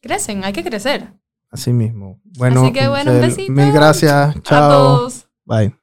[0.01, 1.13] Crecen, hay que crecer.
[1.51, 2.21] Así mismo.
[2.25, 3.53] Bueno, Así que bueno, un besito.
[3.53, 4.37] mil gracias.
[4.37, 4.71] A Chao.
[4.71, 5.27] todos.
[5.45, 5.75] Bye.